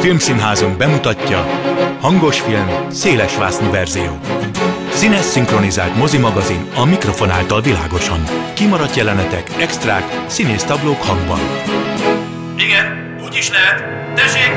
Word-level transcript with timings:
Filmszínházunk 0.00 0.76
bemutatja 0.76 1.38
Hangos 2.00 2.40
film, 2.40 2.90
széles 2.90 3.36
vásznú 3.36 3.70
verzió. 3.70 4.18
Színes 4.90 5.24
szinkronizált 5.24 5.96
mozimagazin 5.96 6.70
a 6.74 6.84
mikrofon 6.84 7.30
által 7.30 7.60
világosan. 7.60 8.20
Kimaradt 8.54 8.94
jelenetek, 8.94 9.50
extrák, 9.58 10.24
színésztablók 10.26 11.02
hangban. 11.02 11.38
Igen, 12.56 13.16
úgy 13.24 13.34
is 13.34 13.50
lehet. 13.50 13.82
Tessék! 14.14 14.50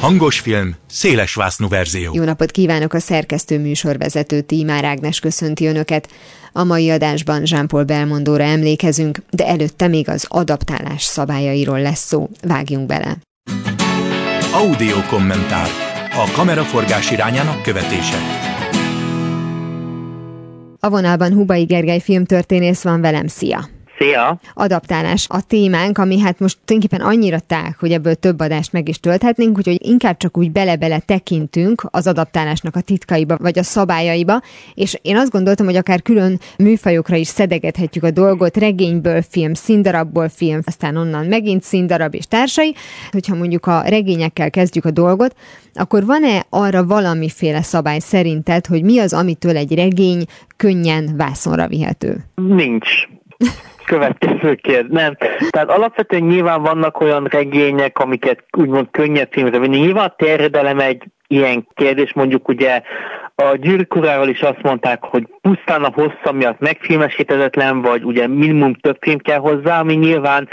Hangos 0.00 0.40
film, 0.40 0.74
széles 0.90 1.34
vásznú 1.34 1.68
verzió. 1.68 2.10
Jó 2.14 2.24
napot 2.24 2.50
kívánok 2.50 2.92
a 2.92 3.00
szerkesztő 3.00 3.58
műsorvezető 3.58 4.40
Tímár 4.40 4.84
Ágnes 4.84 5.20
köszönti 5.20 5.66
Önöket. 5.66 6.08
A 6.52 6.64
mai 6.64 6.90
adásban 6.90 7.42
Jean-Paul 7.44 7.84
Belmondóra 7.84 8.44
emlékezünk, 8.44 9.18
de 9.30 9.46
előtte 9.46 9.88
még 9.88 10.08
az 10.08 10.26
adaptálás 10.28 11.02
szabályairól 11.02 11.80
lesz 11.80 12.06
szó. 12.06 12.28
Vágjunk 12.42 12.86
bele. 12.86 13.16
Audio 14.54 14.96
kommentár. 15.08 15.68
A 16.12 16.30
kameraforgás 16.34 17.10
irányának 17.10 17.62
követése. 17.62 18.16
A 20.80 20.88
vonalban 20.88 21.32
Hubai 21.32 21.64
Gergely 21.64 22.00
filmtörténész 22.00 22.82
van 22.82 23.00
velem, 23.00 23.26
szia! 23.26 23.79
Szia! 24.02 24.40
Adaptálás 24.54 25.26
a 25.28 25.42
témánk, 25.42 25.98
ami 25.98 26.20
hát 26.20 26.38
most 26.38 26.58
tulajdonképpen 26.64 27.06
annyira 27.06 27.38
tág, 27.38 27.76
hogy 27.78 27.92
ebből 27.92 28.14
több 28.14 28.40
adást 28.40 28.72
meg 28.72 28.88
is 28.88 29.00
tölthetnénk, 29.00 29.56
úgyhogy 29.56 29.86
inkább 29.86 30.16
csak 30.16 30.38
úgy 30.38 30.52
bele-bele 30.52 30.98
tekintünk 30.98 31.82
az 31.90 32.06
adaptálásnak 32.06 32.76
a 32.76 32.80
titkaiba, 32.80 33.36
vagy 33.36 33.58
a 33.58 33.62
szabályaiba, 33.62 34.40
és 34.74 34.98
én 35.02 35.16
azt 35.16 35.30
gondoltam, 35.30 35.66
hogy 35.66 35.76
akár 35.76 36.02
külön 36.02 36.40
műfajokra 36.58 37.16
is 37.16 37.26
szedegethetjük 37.26 38.04
a 38.04 38.10
dolgot, 38.10 38.56
regényből 38.56 39.22
film, 39.22 39.54
színdarabból 39.54 40.28
film, 40.28 40.60
aztán 40.64 40.96
onnan 40.96 41.26
megint 41.26 41.62
színdarab 41.62 42.14
és 42.14 42.26
társai, 42.26 42.74
hogyha 43.10 43.34
mondjuk 43.34 43.66
a 43.66 43.82
regényekkel 43.86 44.50
kezdjük 44.50 44.84
a 44.84 44.90
dolgot, 44.90 45.36
akkor 45.74 46.04
van-e 46.04 46.46
arra 46.50 46.86
valamiféle 46.86 47.62
szabály 47.62 47.98
szerinted, 47.98 48.66
hogy 48.66 48.82
mi 48.82 48.98
az, 48.98 49.12
amitől 49.12 49.56
egy 49.56 49.74
regény 49.74 50.24
könnyen 50.56 51.14
vászonra 51.16 51.68
vihető? 51.68 52.24
Nincs 52.34 52.88
következő 53.90 54.54
kérdés. 54.54 54.90
Nem. 54.90 55.16
Tehát 55.50 55.70
alapvetően 55.70 56.22
nyilván 56.22 56.62
vannak 56.62 57.00
olyan 57.00 57.24
regények, 57.24 57.98
amiket 57.98 58.44
úgymond 58.56 58.86
könnyebb 58.90 59.28
filmre 59.30 59.58
vinni. 59.58 59.78
Nyilván 59.78 60.06
a 60.06 60.14
terjedelem 60.16 60.78
egy 60.78 61.02
ilyen 61.26 61.66
kérdés, 61.74 62.12
mondjuk 62.12 62.48
ugye 62.48 62.82
a 63.34 63.56
gyűrűk 63.56 63.94
is 64.24 64.40
azt 64.40 64.62
mondták, 64.62 65.02
hogy 65.02 65.26
pusztán 65.40 65.84
a 65.84 65.92
hossza 65.94 66.32
miatt 66.32 66.58
megfilmesítetetlen, 66.58 67.82
vagy 67.82 68.04
ugye 68.04 68.26
minimum 68.26 68.74
több 68.74 68.96
film 69.00 69.18
kell 69.18 69.38
hozzá, 69.38 69.80
ami 69.80 69.94
nyilván 69.94 70.48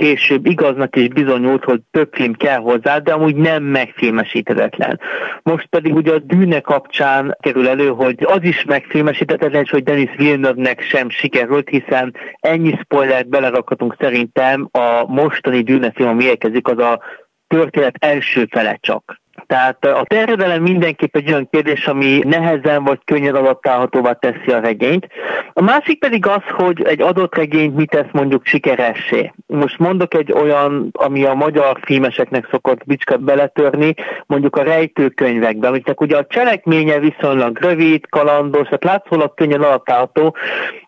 később 0.00 0.46
igaznak 0.46 0.96
is 0.96 1.08
bizonyult, 1.08 1.64
hogy 1.64 1.80
több 1.90 2.08
film 2.12 2.32
kell 2.32 2.58
hozzá, 2.58 2.98
de 2.98 3.12
amúgy 3.12 3.36
nem 3.36 3.62
megfilmesíthetetlen. 3.62 5.00
Most 5.42 5.66
pedig 5.66 5.94
ugye 5.94 6.12
a 6.12 6.18
dűne 6.18 6.60
kapcsán 6.60 7.36
kerül 7.40 7.68
elő, 7.68 7.88
hogy 7.88 8.16
az 8.24 8.42
is 8.42 8.64
megfilmesíthetetlen, 8.64 9.62
és 9.62 9.70
hogy 9.70 9.82
Denis 9.82 10.10
Villeneuve-nek 10.16 10.80
sem 10.80 11.10
sikerült, 11.10 11.68
hiszen 11.68 12.14
ennyi 12.40 12.78
spoilert 12.82 13.28
belerakhatunk 13.28 13.96
szerintem 13.98 14.68
a 14.70 15.04
mostani 15.06 15.62
dűne 15.62 15.92
film, 15.94 16.08
ami 16.08 16.24
érkezik, 16.24 16.68
az 16.68 16.78
a 16.78 17.00
történet 17.46 17.96
első 17.98 18.46
fele 18.50 18.78
csak. 18.80 19.20
Tehát 19.50 19.84
a 19.84 20.04
terjedelem 20.06 20.62
mindenképp 20.62 21.16
egy 21.16 21.28
olyan 21.28 21.48
kérdés, 21.50 21.86
ami 21.86 22.22
nehezen 22.26 22.84
vagy 22.84 22.98
könnyen 23.04 23.34
adaptálhatóvá 23.34 24.12
teszi 24.12 24.50
a 24.50 24.60
regényt. 24.60 25.06
A 25.52 25.62
másik 25.62 25.98
pedig 25.98 26.26
az, 26.26 26.42
hogy 26.48 26.82
egy 26.82 27.00
adott 27.00 27.34
regényt 27.34 27.76
mit 27.76 27.90
tesz 27.90 28.10
mondjuk 28.12 28.46
sikeressé. 28.46 29.32
Most 29.46 29.78
mondok 29.78 30.14
egy 30.14 30.32
olyan, 30.32 30.88
ami 30.92 31.24
a 31.24 31.34
magyar 31.34 31.78
filmeseknek 31.82 32.48
szokott 32.50 32.84
bicska 32.84 33.16
beletörni, 33.16 33.94
mondjuk 34.26 34.56
a 34.56 34.62
rejtőkönyvekben, 34.62 35.70
amiknek 35.70 36.00
ugye 36.00 36.16
a 36.16 36.26
cselekménye 36.26 36.98
viszonylag 36.98 37.58
rövid, 37.58 38.08
kalandos, 38.08 38.64
tehát 38.64 38.84
látszólag 38.84 39.34
könnyen 39.34 39.62
adaptálható, 39.62 40.36